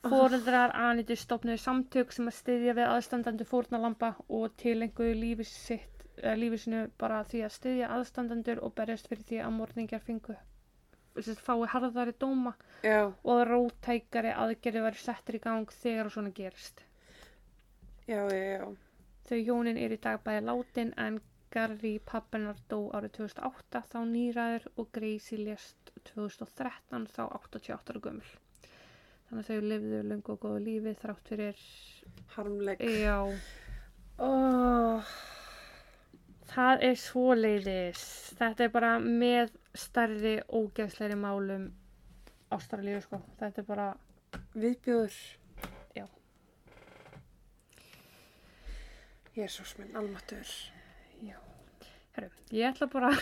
[0.09, 6.37] Fóreldrar Anitu stopnuðu samtök sem að styðja við aðstandandi fórnalamba og tilenguðu lífi sitt, eða
[6.39, 10.37] lífi sinu bara því að styðja aðstandandur og berjast fyrir því að morðingjar fengu
[11.45, 12.53] fái harðari dóma
[12.83, 16.83] já, og rótækari aðgerði væri settir í gang þegar og svona gerist.
[18.07, 18.69] já, já, já,
[19.29, 21.19] Þau hjónin er í dag bæði látin en
[21.53, 28.29] Gary pappinar dó árið 2008 þá nýraður og Gracie lést 2013 þá 88 ára gömul.
[29.29, 31.63] Þannig að þau lifðu löngu og góðu lífi þrátt fyrir,
[32.35, 32.79] harmleik.
[32.81, 33.17] já,
[34.19, 35.05] Oh,
[36.51, 38.01] það er svoleiðis.
[38.39, 41.69] Þetta er bara með stærri ógeðsleiri málum
[42.53, 43.21] ástralíu, sko.
[43.39, 43.87] Þetta er bara,
[44.57, 45.17] viðbjóður.
[45.97, 46.05] Já.
[49.37, 50.55] Jésús minn, almatur.
[51.21, 51.37] já,
[52.15, 53.13] herru, ég ætla bara,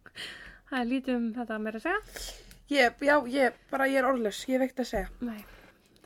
[0.70, 2.26] það er lítið um þetta að mér að segja.
[2.72, 5.10] Ég, já, ég, bara ég er orðlaus, ég ekkert að segja.
[5.20, 5.42] Nei,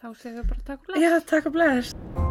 [0.01, 1.05] þá segjum við bara takk og bless.
[1.07, 2.26] Já, takk og bless.